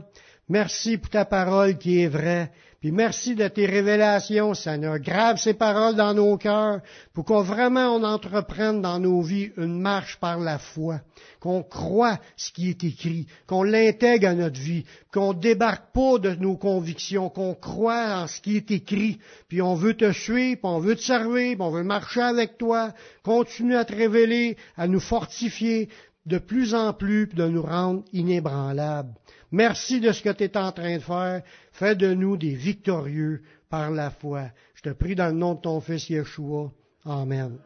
[0.48, 2.52] merci pour ta parole qui est vraie.
[2.80, 5.00] Puis merci de tes révélations, Seigneur.
[5.00, 6.80] Grave ces paroles dans nos cœurs
[7.12, 11.00] pour qu'on vraiment on entreprenne dans nos vies une marche par la foi,
[11.40, 16.36] qu'on croit ce qui est écrit, qu'on l'intègre à notre vie, qu'on débarque pas de
[16.36, 19.18] nos convictions, qu'on croit en ce qui est écrit,
[19.48, 22.58] puis on veut te suivre, puis on veut te servir, puis on veut marcher avec
[22.58, 22.92] toi,
[23.24, 25.88] continue à te révéler, à nous fortifier
[26.26, 29.14] de plus en plus, puis de nous rendre inébranlables.
[29.50, 31.42] Merci de ce que tu es en train de faire.
[31.72, 34.50] Fais de nous des victorieux par la foi.
[34.74, 36.72] Je te prie dans le nom de ton Fils Yeshua.
[37.04, 37.58] Amen.